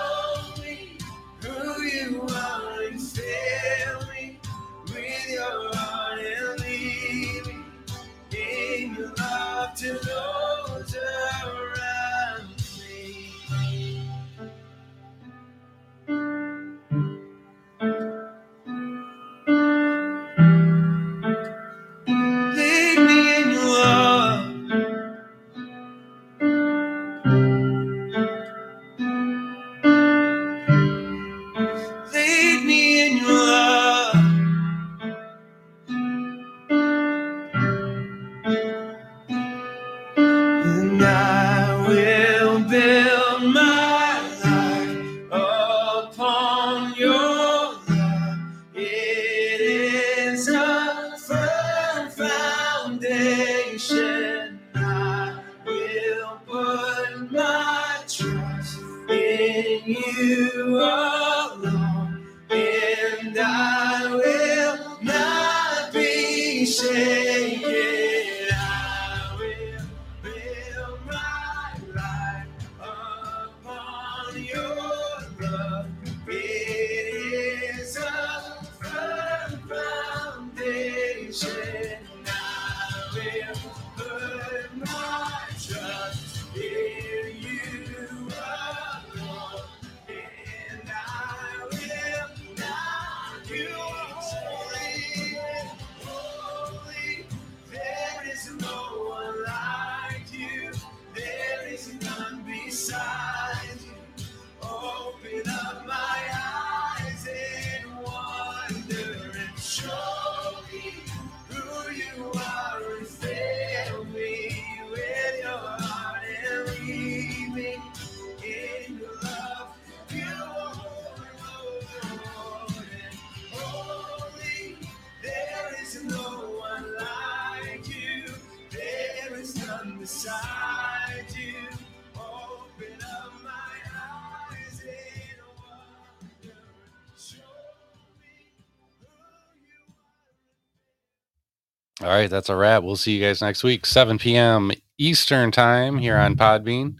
[142.16, 142.82] right, that's a wrap.
[142.82, 144.72] We'll see you guys next week, 7 p.m.
[144.98, 146.42] Eastern time here on mm-hmm.
[146.42, 146.96] Podbean.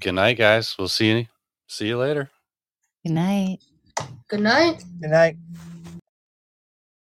[0.00, 0.76] Good night, guys.
[0.78, 1.26] We'll see you
[1.66, 2.30] see you later.
[3.04, 3.58] Good night.
[4.28, 4.84] Good night.
[5.00, 5.36] Good night.